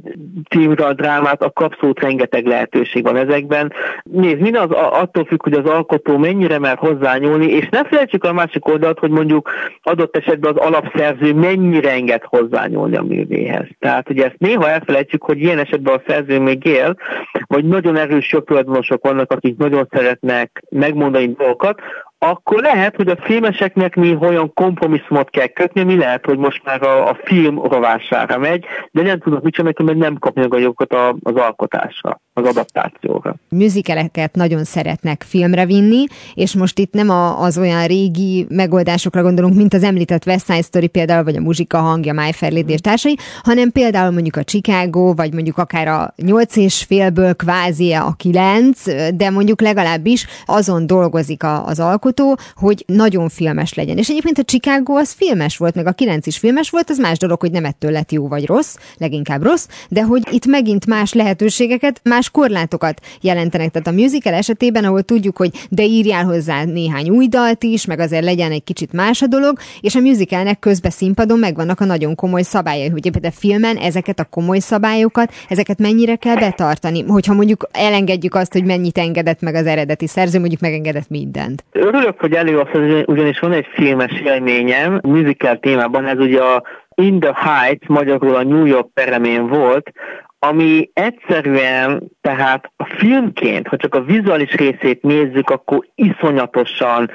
címre 0.50 0.86
a 0.86 0.94
drámát, 0.94 1.42
a 1.44 1.52
kapszót 1.52 2.00
rengeteg 2.00 2.46
lehetőség 2.46 3.04
van 3.04 3.16
ezekben. 3.16 3.74
Nézd, 4.04 4.40
mi 4.40 4.52
az 4.52 4.72
attól 4.72 5.26
függ, 5.26 5.44
hogy 5.44 5.54
az 5.54 5.70
alkotó 5.70 6.18
mennyire 6.18 6.60
mer 6.60 6.78
hozzányúlni, 6.78 7.46
és 7.46 7.68
ne 7.70 7.84
felejtsük 7.84 8.24
a 8.24 8.34
másik 8.34 8.68
oldalt, 8.68 9.00
hogy 9.00 9.10
mondjuk 9.10 9.50
adott 9.84 10.16
esetben 10.16 10.54
az 10.56 10.66
alapszerző 10.66 11.34
mennyire 11.34 11.92
enged 11.92 12.22
hozzányúlni 12.24 12.96
a 12.96 13.04
művéhez. 13.04 13.68
Tehát 13.80 14.10
ugye 14.10 14.26
ezt 14.26 14.38
néha 14.38 14.70
elfelejtjük, 14.70 15.24
hogy 15.24 15.42
ilyen 15.42 15.60
esetben 15.60 15.96
a 15.96 16.02
szerző 16.08 16.40
még 16.40 16.66
él, 16.66 16.96
vagy 17.48 17.66
nagyon 17.66 17.98
erős 17.98 18.32
jogtulajdonosok 18.32 19.04
vannak, 19.04 19.32
akik 19.32 19.58
nagyon 19.58 19.88
szeretnek 19.92 20.64
megmondani 20.70 21.34
dolgokat, 21.38 21.82
akkor 22.18 22.62
lehet, 22.62 22.96
hogy 22.96 23.08
a 23.08 23.18
filmeseknek 23.22 23.96
mi 23.96 24.18
olyan 24.20 24.54
kompromisszumot 24.54 25.30
kell 25.30 25.48
kötni, 25.48 25.84
mi 25.84 25.98
lehet, 25.98 26.26
hogy 26.26 26.38
most 26.38 26.62
már 26.66 26.84
a, 26.84 27.10
a 27.10 27.18
film 27.24 27.62
rovására 27.62 28.38
megy, 28.38 28.66
de 28.92 29.02
nem 29.02 29.20
tudok 29.20 29.44
mit 29.44 29.56
sem, 29.56 29.66
mert 29.66 29.98
nem 29.98 30.18
kapni 30.18 30.48
a 30.50 30.58
jogokat 30.58 30.94
az 31.24 31.36
alkotásra, 31.36 32.22
az 32.34 32.46
adaptációra. 32.46 33.36
Műzikeleket 33.50 34.36
nagyon 34.36 34.64
szeretnek 34.64 35.24
filmre 35.28 35.66
vinni, 35.66 36.04
és 36.34 36.56
most 36.56 36.80
itt 36.80 36.94
nem 36.94 37.10
a, 37.10 37.42
az 37.42 37.58
olyan 37.58 37.88
régi 37.88 38.46
megoldásokra 38.50 39.22
gondolunk, 39.22 39.56
mint 39.56 39.74
az 39.74 39.84
említett 39.84 40.26
West 40.26 40.46
Side 40.46 40.62
Story 40.62 40.88
például, 40.88 41.24
vagy 41.24 41.36
a 41.36 41.42
muzsika 41.42 41.78
hangja, 41.78 42.14
My 42.14 42.32
Fair 42.32 42.52
Lady 42.52 42.74
és 42.74 42.82
társai, 42.82 43.18
hanem 43.44 43.72
például 43.72 44.12
mondjuk 44.12 44.36
a 44.36 44.44
Chicago, 44.44 45.14
vagy 45.14 45.34
mondjuk 45.34 45.58
akár 45.58 45.88
a 45.88 46.14
nyolc 46.16 46.56
és 46.56 46.84
félből 46.84 47.36
kvázi 47.36 47.94
a 47.94 48.14
kilenc, 48.18 48.84
de 49.16 49.30
mondjuk 49.30 49.62
legalábbis 49.62 50.28
azon 50.46 50.88
dolgozik 50.88 51.44
a, 51.44 51.66
az 51.66 51.80
alkotó, 51.80 52.05
alkotó, 52.06 52.38
hogy 52.56 52.84
nagyon 52.88 53.30
filmes 53.30 53.74
legyen. 53.74 53.98
És 53.98 54.10
egyébként 54.10 54.38
a 54.38 54.44
Chicago 54.44 54.94
az 54.94 55.12
filmes 55.12 55.58
volt, 55.58 55.76
meg 55.76 55.88
a 55.88 55.92
9 55.92 56.28
is 56.28 56.38
filmes 56.38 56.70
volt, 56.70 56.90
az 56.90 56.98
más 56.98 57.18
dolog, 57.18 57.40
hogy 57.40 57.52
nem 57.52 57.66
ettől 57.66 57.92
lett 57.92 58.12
jó 58.12 58.28
vagy 58.28 58.46
rossz, 58.46 58.76
leginkább 58.98 59.44
rossz, 59.44 59.68
de 59.90 60.04
hogy 60.04 60.22
itt 60.32 60.46
megint 60.46 60.86
más 60.86 61.14
lehetőségeket, 61.14 62.02
más 62.04 62.30
korlátokat 62.30 63.02
jelentenek. 63.22 63.72
Tehát 63.72 63.88
a 63.88 64.02
musical 64.02 64.34
esetében, 64.34 64.84
ahol 64.84 65.02
tudjuk, 65.02 65.38
hogy 65.38 65.52
de 65.70 65.84
írjál 65.84 66.24
hozzá 66.24 66.64
néhány 66.64 67.10
új 67.10 67.28
dalt 67.28 67.64
is, 67.64 67.86
meg 67.86 68.00
azért 68.00 68.24
legyen 68.24 68.52
egy 68.52 68.64
kicsit 68.64 68.94
más 68.94 69.22
a 69.22 69.28
dolog, 69.28 69.58
és 69.82 69.96
a 69.96 70.00
musicalnek 70.00 70.60
közben 70.60 70.92
színpadon 70.92 71.40
megvannak 71.40 71.80
a 71.80 71.86
nagyon 71.86 72.16
komoly 72.16 72.42
szabályai, 72.42 72.90
hogy 72.90 73.02
például 73.02 73.34
a 73.34 73.40
filmen 73.40 73.78
ezeket 73.78 74.20
a 74.20 74.24
komoly 74.24 74.60
szabályokat, 74.60 75.34
ezeket 75.50 75.80
mennyire 75.80 76.16
kell 76.16 76.36
betartani, 76.36 77.04
hogyha 77.08 77.34
mondjuk 77.34 77.70
elengedjük 77.72 78.36
azt, 78.36 78.54
hogy 78.54 78.66
mennyit 78.66 78.98
engedett 78.98 79.42
meg 79.42 79.56
az 79.56 79.66
eredeti 79.66 80.08
szerző, 80.08 80.40
mondjuk 80.40 80.62
megengedett 80.62 81.10
mindent 81.10 81.64
örülök, 81.96 82.20
hogy 82.20 82.34
előadsz, 82.34 83.06
ugyanis 83.06 83.40
van 83.40 83.52
egy 83.52 83.68
filmes 83.74 84.12
élményem, 84.12 85.00
musical 85.04 85.60
témában, 85.60 86.06
ez 86.06 86.18
ugye 86.18 86.42
a 86.42 86.64
In 86.96 87.20
the 87.20 87.34
Heights, 87.36 87.88
magyarul 87.88 88.36
a 88.36 88.44
New 88.44 88.66
York 88.66 88.94
peremén 88.94 89.48
volt, 89.48 89.92
ami 90.40 90.90
egyszerűen, 90.94 92.12
tehát 92.22 92.72
a 92.76 92.86
filmként, 92.98 93.68
ha 93.68 93.78
csak 93.78 93.96
a 93.96 94.02
vizuális 94.02 94.52
részét 94.52 95.02
nézzük, 95.02 95.50
akkor 95.50 95.88
iszonyatosan 95.96 97.12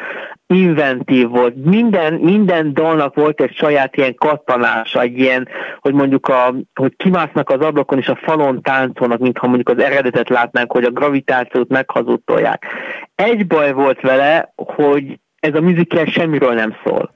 inventív 0.54 1.28
volt. 1.28 1.54
Minden, 1.64 2.14
minden 2.14 2.74
dalnak 2.74 3.14
volt 3.14 3.40
egy 3.40 3.54
saját 3.54 3.96
ilyen 3.96 4.14
kattanása, 4.14 5.00
egy 5.00 5.18
ilyen, 5.18 5.48
hogy 5.80 5.94
mondjuk 5.94 6.28
a, 6.28 6.54
hogy 6.74 6.96
kimásznak 6.96 7.50
az 7.50 7.60
ablakon 7.60 7.98
és 7.98 8.08
a 8.08 8.18
falon 8.22 8.62
táncolnak, 8.62 9.18
mintha 9.18 9.46
mondjuk 9.46 9.68
az 9.68 9.84
eredetet 9.84 10.28
látnánk, 10.28 10.72
hogy 10.72 10.84
a 10.84 10.90
gravitációt 10.90 11.68
meghazudtolják. 11.68 12.66
Egy 13.14 13.46
baj 13.46 13.72
volt 13.72 14.00
vele, 14.00 14.52
hogy 14.56 15.18
ez 15.40 15.54
a 15.54 15.60
musical 15.60 16.04
semmiről 16.04 16.54
nem 16.54 16.76
szól. 16.84 17.14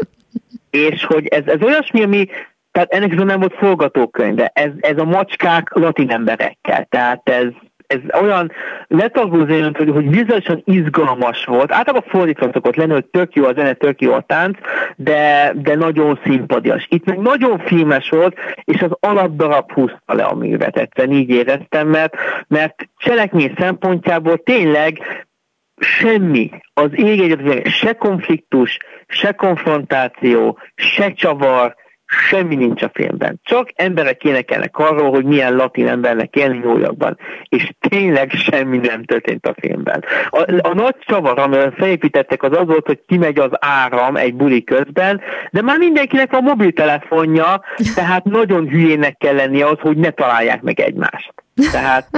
és 0.70 1.04
hogy 1.04 1.26
ez, 1.26 1.42
ez 1.46 1.62
olyasmi, 1.62 2.02
ami 2.02 2.26
tehát 2.70 2.92
ennek 2.92 3.14
nem 3.14 3.38
volt 3.38 3.54
forgatókönyv, 3.54 4.34
de 4.34 4.50
ez, 4.54 4.70
ez 4.80 4.98
a 4.98 5.04
macskák 5.04 5.74
latin 5.74 6.10
emberekkel, 6.10 6.86
tehát 6.90 7.28
ez, 7.28 7.46
ez 7.90 8.20
olyan 8.20 8.52
letagolózó, 8.86 9.70
hogy, 9.72 9.90
hogy 9.90 10.10
vizuálisan 10.10 10.62
izgalmas 10.64 11.44
volt. 11.44 11.72
Általában 11.72 12.08
fordítva 12.08 12.50
szokott 12.52 12.76
lenni, 12.76 12.92
hogy 12.92 13.04
tök 13.04 13.34
jó 13.34 13.44
a 13.44 13.52
zene, 13.52 13.72
tök 13.72 14.00
jó 14.00 14.12
a 14.12 14.24
tánc, 14.26 14.58
de, 14.96 15.52
de 15.56 15.74
nagyon 15.74 16.18
szimpadias. 16.24 16.86
Itt 16.90 17.04
meg 17.04 17.18
nagyon 17.18 17.58
filmes 17.58 18.08
volt, 18.08 18.36
és 18.64 18.82
az 18.82 18.90
alapdarab 19.00 19.72
húzta 19.72 20.14
le 20.14 20.24
a 20.24 20.34
művet, 20.34 20.76
egyszerűen 20.76 21.16
így 21.16 21.30
éreztem, 21.30 21.88
mert, 21.88 22.14
mert 22.48 22.74
cselekmény 22.96 23.54
szempontjából 23.58 24.38
tényleg 24.38 24.98
semmi, 25.76 26.50
az 26.74 26.90
ég 26.92 27.38
se 27.68 27.92
konfliktus, 27.92 28.78
se 29.06 29.32
konfrontáció, 29.32 30.58
se 30.74 31.12
csavar, 31.12 31.74
semmi 32.10 32.54
nincs 32.54 32.82
a 32.82 32.90
filmben. 32.94 33.40
Csak 33.42 33.68
emberek 33.74 34.24
énekelnek 34.24 34.78
arról, 34.78 35.10
hogy 35.10 35.24
milyen 35.24 35.54
latin 35.54 35.88
embernek 35.88 36.34
élni 36.34 36.58
New 36.58 36.78
Yorkban. 36.78 37.18
És 37.48 37.72
tényleg 37.88 38.30
semmi 38.30 38.78
nem 38.78 39.04
történt 39.04 39.46
a 39.46 39.54
filmben. 39.60 40.04
A, 40.30 40.68
a 40.68 40.74
nagy 40.74 40.96
csavar, 41.00 41.38
amivel 41.38 41.70
felépítettek, 41.70 42.42
az 42.42 42.56
az 42.56 42.66
volt, 42.66 42.86
hogy 42.86 43.00
kimegy 43.06 43.38
az 43.38 43.50
áram 43.58 44.16
egy 44.16 44.34
buli 44.34 44.64
közben, 44.64 45.20
de 45.50 45.62
már 45.62 45.78
mindenkinek 45.78 46.32
a 46.32 46.40
mobiltelefonja, 46.40 47.60
tehát 47.94 48.24
nagyon 48.24 48.68
hülyének 48.68 49.16
kell 49.16 49.34
lennie 49.34 49.66
az, 49.66 49.78
hogy 49.78 49.96
ne 49.96 50.10
találják 50.10 50.62
meg 50.62 50.80
egymást. 50.80 51.34
Tehát 51.72 52.08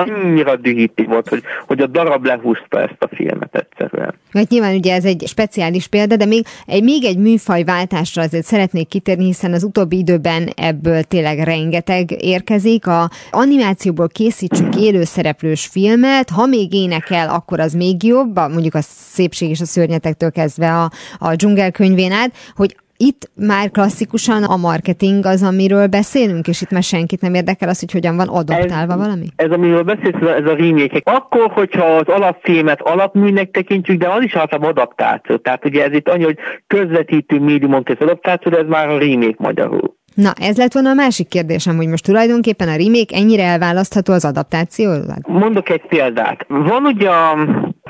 annyira 0.00 0.56
dühíti 0.56 1.04
volt, 1.04 1.28
hogy, 1.28 1.42
hogy 1.66 1.80
a 1.80 1.86
darab 1.86 2.24
lehúzta 2.24 2.80
ezt 2.80 2.96
a 2.98 3.08
filmet 3.14 3.54
egyszerűen. 3.54 4.14
Mert 4.32 4.48
nyilván 4.48 4.74
ugye 4.74 4.94
ez 4.94 5.04
egy 5.04 5.22
speciális 5.26 5.86
példa, 5.86 6.16
de 6.16 6.24
még 6.24 6.46
egy, 6.66 6.82
még 6.82 7.04
egy 7.04 7.18
műfajváltásra 7.18 8.22
azért 8.22 8.44
szeretnék 8.44 8.88
kitérni, 8.88 9.24
hiszen 9.24 9.52
az 9.52 9.62
utóbbi 9.64 9.96
időben 9.96 10.48
ebből 10.56 11.02
tényleg 11.02 11.38
rengeteg 11.38 12.22
érkezik. 12.22 12.86
A 12.86 13.10
animációból 13.30 14.08
készítsünk 14.08 14.76
élőszereplős 14.76 15.66
filmet, 15.66 16.30
ha 16.30 16.46
még 16.46 16.74
énekel, 16.74 17.28
akkor 17.28 17.60
az 17.60 17.72
még 17.72 18.02
jobb, 18.02 18.36
mondjuk 18.36 18.74
a 18.74 18.80
szépség 18.82 19.50
és 19.50 19.60
a 19.60 19.64
szörnyetektől 19.64 20.30
kezdve 20.30 20.72
a, 20.72 20.90
a 21.18 21.34
dzsungelkönyvén 21.34 22.12
át, 22.12 22.32
hogy 22.54 22.76
itt 23.02 23.30
már 23.34 23.70
klasszikusan 23.70 24.42
a 24.42 24.56
marketing 24.56 25.26
az, 25.26 25.42
amiről 25.42 25.86
beszélünk, 25.86 26.48
és 26.48 26.62
itt 26.62 26.70
már 26.70 26.82
senkit 26.82 27.20
nem 27.20 27.34
érdekel 27.34 27.68
az, 27.68 27.80
hogy 27.80 27.92
hogyan 27.92 28.16
van 28.16 28.28
adoptálva 28.28 28.92
ez, 28.92 28.98
valami? 28.98 29.26
Ez, 29.36 29.50
amiről 29.50 29.82
beszélsz, 29.82 30.20
ez 30.20 30.44
a 30.44 30.54
remake 30.56 31.00
Akkor, 31.04 31.50
hogyha 31.50 31.84
az 31.84 32.08
alapfilmet 32.08 32.80
alapműnek 32.80 33.50
tekintjük, 33.50 33.98
de 33.98 34.08
az 34.08 34.22
is 34.22 34.34
általában 34.34 34.70
adaptáció. 34.70 35.36
Tehát 35.36 35.64
ugye 35.64 35.84
ez 35.84 35.92
itt 35.92 36.08
annyi, 36.08 36.24
hogy 36.24 36.38
közvetítő 36.66 37.40
médiumon 37.40 37.82
kezd 37.82 38.02
adaptáció, 38.02 38.52
de 38.52 38.58
ez 38.58 38.66
már 38.68 38.88
a 38.88 38.98
remake 38.98 39.36
magyarul. 39.38 39.98
Na, 40.14 40.32
ez 40.40 40.56
lett 40.56 40.72
volna 40.72 40.90
a 40.90 40.94
másik 40.94 41.28
kérdésem, 41.28 41.76
hogy 41.76 41.88
most 41.88 42.04
tulajdonképpen 42.04 42.68
a 42.68 42.76
remake 42.76 43.16
ennyire 43.16 43.42
elválasztható 43.42 44.12
az 44.12 44.24
adaptációval? 44.24 45.16
Mondok 45.28 45.68
egy 45.68 45.86
példát. 45.88 46.44
Van 46.48 46.84
ugye 46.84 47.08
a 47.08 47.36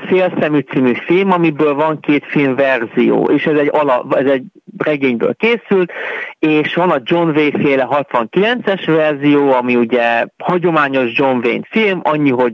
Félszemű 0.05 0.59
című 0.59 0.93
film, 0.93 1.31
amiből 1.31 1.73
van 1.73 1.99
két 1.99 2.25
filmverzió, 2.25 3.23
és 3.23 3.45
ez 3.45 3.57
egy, 3.57 3.69
ala, 3.71 4.05
ez 4.09 4.25
egy 4.25 4.43
regényből 4.77 5.35
készült, 5.35 5.91
és 6.39 6.75
van 6.75 6.89
a 6.89 7.01
John 7.03 7.29
Wayne 7.29 7.59
féle 7.59 7.87
69-es 7.89 8.83
verzió, 8.85 9.51
ami 9.51 9.75
ugye 9.75 10.25
hagyományos 10.37 11.11
John 11.17 11.45
Wayne 11.45 11.67
film, 11.69 11.99
annyi, 12.03 12.29
hogy 12.29 12.53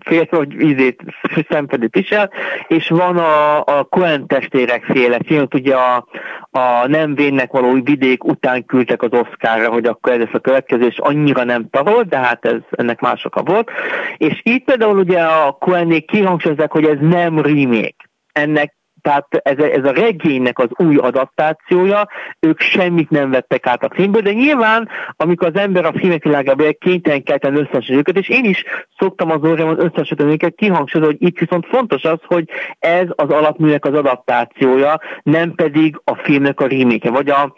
fél, 0.00 0.26
hogy 0.30 0.60
ízét 0.60 1.02
szemfedőt 1.48 1.94
visel, 1.94 2.30
és 2.68 2.88
van 2.88 3.16
a, 3.16 3.58
a 3.64 3.84
Coen 3.84 4.26
testvérek 4.26 4.84
féle 4.84 5.18
film, 5.26 5.46
ugye 5.54 5.74
a, 5.74 6.06
a 6.50 6.86
nem 6.86 7.14
vénnek 7.14 7.52
való 7.52 7.72
vidék 7.82 8.24
után 8.24 8.64
küldtek 8.64 9.02
az 9.02 9.12
Oscarra, 9.12 9.72
hogy 9.72 9.86
akkor 9.86 10.12
ez 10.12 10.18
lesz 10.18 10.34
a 10.34 10.38
következő, 10.38 10.86
és 10.86 10.98
annyira 10.98 11.44
nem 11.44 11.68
tarolt, 11.70 12.08
de 12.08 12.16
hát 12.16 12.44
ez 12.44 12.60
ennek 12.70 13.00
más 13.00 13.24
oka 13.24 13.42
volt. 13.42 13.70
És 14.16 14.40
itt 14.42 14.64
például 14.64 14.98
ugye 14.98 15.20
a 15.20 15.52
Coenék 15.52 16.06
kihangsúlyozzák, 16.06 16.72
hogy 16.72 16.84
ez 16.84 16.98
nem 17.00 17.40
remake. 17.40 18.08
Ennek 18.32 18.74
tehát 19.04 19.26
ez, 19.42 19.58
ez 19.58 19.84
a 19.84 19.92
regénynek 19.92 20.58
az 20.58 20.68
új 20.76 20.96
adaptációja, 20.96 22.08
ők 22.40 22.60
semmit 22.60 23.10
nem 23.10 23.30
vettek 23.30 23.66
át 23.66 23.84
a 23.84 23.94
filmből, 23.94 24.22
de 24.22 24.32
nyilván, 24.32 24.88
amikor 25.16 25.48
az 25.48 25.60
ember 25.60 25.84
a 25.84 25.92
filmek 25.92 26.22
világában 26.22 26.76
kénytelen 26.78 27.22
kelten 27.22 27.56
összesíteni 27.56 27.98
őket, 27.98 28.16
és 28.16 28.28
én 28.28 28.44
is 28.44 28.64
szoktam 28.98 29.30
az 29.30 29.42
orrában 29.42 29.84
összesíteni 29.84 30.32
őket, 30.32 30.54
kihangsúlyozni, 30.54 31.16
hogy 31.18 31.28
itt 31.28 31.38
viszont 31.38 31.66
fontos 31.66 32.02
az, 32.02 32.18
hogy 32.26 32.48
ez 32.78 33.06
az 33.08 33.28
alapműnek 33.28 33.84
az 33.84 33.94
adaptációja, 33.94 35.00
nem 35.22 35.54
pedig 35.54 36.00
a 36.04 36.14
filmnek 36.14 36.60
a 36.60 36.66
remake 36.66 37.10
vagy 37.10 37.30
a 37.30 37.54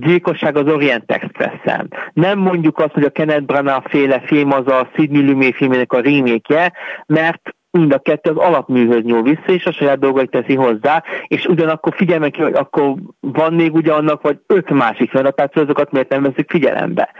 gyilkosság 0.00 0.56
az 0.56 0.72
Orient 0.72 1.12
Express-en. 1.12 1.92
Nem 2.12 2.38
mondjuk 2.38 2.78
azt, 2.78 2.92
hogy 2.92 3.04
a 3.04 3.10
Kenneth 3.10 3.44
Branagh 3.44 3.88
féle 3.88 4.20
film 4.20 4.52
az 4.52 4.66
a 4.66 4.88
Sidney 4.94 5.26
Lumet 5.26 5.54
filmének 5.54 5.92
a 5.92 6.00
remake 6.00 6.72
mert 7.06 7.55
mind 7.78 7.92
a 7.92 7.98
kettő 7.98 8.30
az 8.30 8.36
alapműhöz 8.36 9.02
nyúl 9.02 9.22
vissza, 9.22 9.52
és 9.52 9.66
a 9.66 9.72
saját 9.72 9.98
dolgait 9.98 10.30
teszi 10.30 10.54
hozzá, 10.54 11.04
és 11.26 11.44
ugyanakkor 11.44 11.94
figyelme 11.96 12.28
ki, 12.28 12.42
hogy 12.42 12.54
akkor 12.54 12.94
van 13.20 13.54
még 13.54 13.74
ugye 13.74 13.92
annak, 13.92 14.22
vagy 14.22 14.38
öt 14.46 14.70
másik 14.70 15.10
feladatátszó, 15.10 15.60
azokat 15.60 15.90
miért 15.90 16.08
nem 16.08 16.22
veszük 16.22 16.50
figyelembe. 16.50 17.10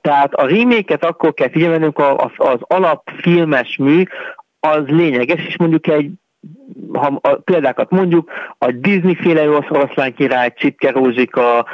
Tehát 0.00 0.34
a 0.34 0.46
reméket 0.46 1.04
akkor 1.04 1.34
kell 1.34 1.50
figyelnünk, 1.50 1.98
az 2.36 2.58
alapfilmes 2.60 3.76
mű, 3.76 4.02
az 4.60 4.82
lényeges, 4.86 5.46
és 5.46 5.56
mondjuk 5.56 5.86
egy 5.86 6.10
ha 6.92 7.18
a 7.22 7.34
példákat 7.34 7.90
mondjuk, 7.90 8.30
a 8.58 8.70
Disney-féle 8.70 9.48
oroszlán 9.48 10.14
király, 10.14 10.52
Csipke 10.56 10.90
Rózsika, 10.90 11.66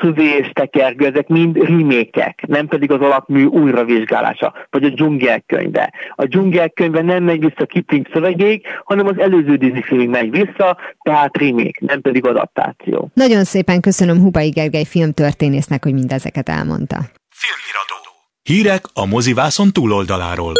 Szuzi 0.00 0.36
és 0.38 0.50
Tekergő, 0.52 1.06
ezek 1.06 1.28
mind 1.28 1.56
remékek, 1.56 2.46
nem 2.46 2.66
pedig 2.66 2.90
az 2.90 3.00
alapmű 3.00 3.44
újravizsgálása, 3.44 4.54
vagy 4.70 4.84
a 4.84 4.88
dzsungelkönyve. 4.88 5.92
A 6.14 6.24
dzsungelkönyve 6.24 7.02
nem 7.02 7.22
megy 7.22 7.40
vissza 7.40 7.66
Kipling 7.66 8.06
szövegéig, 8.12 8.66
hanem 8.84 9.06
az 9.06 9.18
előző 9.18 9.56
Disney 9.56 9.82
filmig 9.82 10.08
megy 10.08 10.30
vissza, 10.30 10.76
tehát 11.02 11.36
remék, 11.36 11.80
nem 11.80 12.00
pedig 12.00 12.26
adaptáció. 12.26 13.10
Nagyon 13.14 13.44
szépen 13.44 13.80
köszönöm 13.80 14.20
Hubai 14.20 14.48
Gergely 14.48 14.84
filmtörténésznek, 14.84 15.84
hogy 15.84 15.92
mindezeket 15.92 16.48
elmondta. 16.48 16.96
Filmiradó. 17.28 17.94
Hírek 18.42 18.84
a 18.94 19.06
mozivászon 19.06 19.72
túloldaláról. 19.72 20.52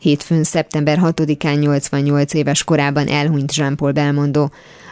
Hétfőn 0.00 0.44
szeptember 0.44 0.98
6-án 1.02 1.58
88 1.60 2.34
éves 2.34 2.64
korában 2.64 3.06
elhunyt 3.06 3.54
Jean-Paul 3.54 3.92
Belmondo. 3.92 4.48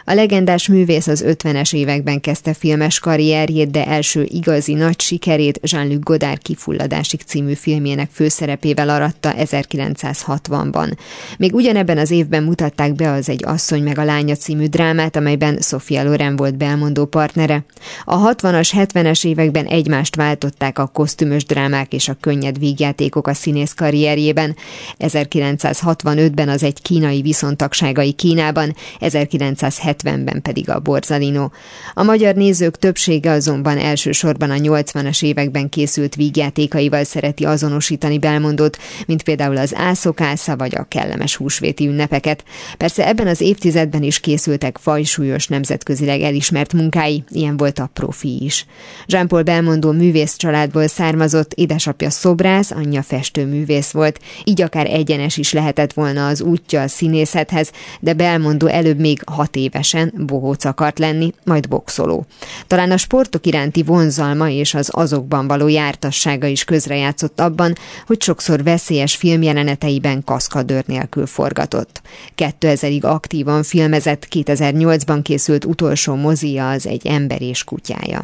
A 0.09 0.13
legendás 0.13 0.67
művész 0.67 1.07
az 1.07 1.23
50-es 1.27 1.73
években 1.73 2.19
kezdte 2.19 2.53
filmes 2.53 2.99
karrierjét, 2.99 3.71
de 3.71 3.85
első 3.85 4.27
igazi 4.29 4.73
nagy 4.73 5.01
sikerét 5.01 5.59
Jean-Luc 5.63 6.03
Godard 6.03 6.41
kifulladásig 6.41 7.21
című 7.21 7.53
filmjének 7.53 8.09
főszerepével 8.11 8.89
aratta 8.89 9.33
1960-ban. 9.37 10.97
Még 11.37 11.53
ugyanebben 11.53 11.97
az 11.97 12.11
évben 12.11 12.43
mutatták 12.43 12.93
be 12.93 13.11
az 13.11 13.29
Egy 13.29 13.43
asszony 13.45 13.83
meg 13.83 13.97
a 13.97 14.03
lánya 14.03 14.35
című 14.35 14.65
drámát, 14.65 15.15
amelyben 15.15 15.57
Sofia 15.61 16.03
Loren 16.03 16.35
volt 16.35 16.57
belmondó 16.57 17.05
partnere. 17.05 17.65
A 18.05 18.33
60-as, 18.33 18.69
70-es 18.73 19.25
években 19.25 19.65
egymást 19.65 20.15
váltották 20.15 20.79
a 20.79 20.87
kosztümös 20.87 21.45
drámák 21.45 21.93
és 21.93 22.09
a 22.09 22.17
könnyed 22.19 22.59
vígjátékok 22.59 23.27
a 23.27 23.33
színész 23.33 23.73
karrierjében. 23.73 24.55
1965-ben 24.99 26.49
az 26.49 26.63
egy 26.63 26.81
kínai 26.81 27.21
viszontagságai 27.21 28.11
Kínában, 28.11 28.75
1970 28.99 29.97
70-ben 30.03 30.41
pedig 30.41 30.69
a 30.69 30.79
Borzalino. 30.79 31.49
A 31.93 32.03
magyar 32.03 32.35
nézők 32.35 32.77
többsége 32.77 33.31
azonban 33.31 33.77
elsősorban 33.77 34.49
a 34.49 34.55
80-as 34.55 35.23
években 35.23 35.69
készült 35.69 36.15
vígjátékaival 36.15 37.03
szereti 37.03 37.45
azonosítani 37.45 38.19
Belmondót, 38.19 38.77
mint 39.07 39.23
például 39.23 39.57
az 39.57 39.75
Ászokásza 39.75 40.55
vagy 40.55 40.75
a 40.75 40.83
kellemes 40.83 41.35
húsvéti 41.35 41.87
ünnepeket. 41.87 42.43
Persze 42.77 43.07
ebben 43.07 43.27
az 43.27 43.41
évtizedben 43.41 44.03
is 44.03 44.19
készültek 44.19 44.77
fajsúlyos 44.77 45.47
nemzetközileg 45.47 46.21
elismert 46.21 46.73
munkái, 46.73 47.23
ilyen 47.29 47.57
volt 47.57 47.79
a 47.79 47.89
profi 47.93 48.43
is. 48.43 48.65
Jean-Paul 49.05 49.43
Belmondó 49.43 49.91
művész 49.91 50.35
családból 50.35 50.87
származott, 50.87 51.53
édesapja 51.53 52.09
szobrász, 52.09 52.71
anyja 52.71 53.01
festőművész 53.01 53.91
volt, 53.91 54.19
így 54.43 54.61
akár 54.61 54.85
egyenes 54.85 55.37
is 55.37 55.53
lehetett 55.53 55.93
volna 55.93 56.27
az 56.27 56.41
útja 56.41 56.81
a 56.81 56.87
színészethez, 56.87 57.71
de 57.99 58.13
Belmondó 58.13 58.67
előbb 58.67 58.99
még 58.99 59.21
hat 59.25 59.55
éves 59.55 59.78
évesen 59.79 60.13
bohóc 60.25 60.65
akart 60.65 60.99
lenni, 60.99 61.33
majd 61.43 61.67
boxoló. 61.67 62.25
Talán 62.67 62.91
a 62.91 62.97
sportok 62.97 63.45
iránti 63.45 63.83
vonzalma 63.83 64.49
és 64.49 64.73
az 64.73 64.89
azokban 64.91 65.47
való 65.47 65.67
jártassága 65.67 66.47
is 66.47 66.63
közrejátszott 66.63 67.39
abban, 67.39 67.75
hogy 68.05 68.21
sokszor 68.21 68.63
veszélyes 68.63 69.15
filmjeleneteiben 69.15 70.23
kaszkadőr 70.23 70.83
nélkül 70.87 71.25
forgatott. 71.25 72.01
2000-ig 72.37 73.01
aktívan 73.01 73.63
filmezett, 73.63 74.27
2008-ban 74.31 75.19
készült 75.23 75.65
utolsó 75.65 76.15
mozia 76.15 76.69
az 76.69 76.87
egy 76.87 77.07
ember 77.07 77.41
és 77.41 77.63
kutyája. 77.63 78.23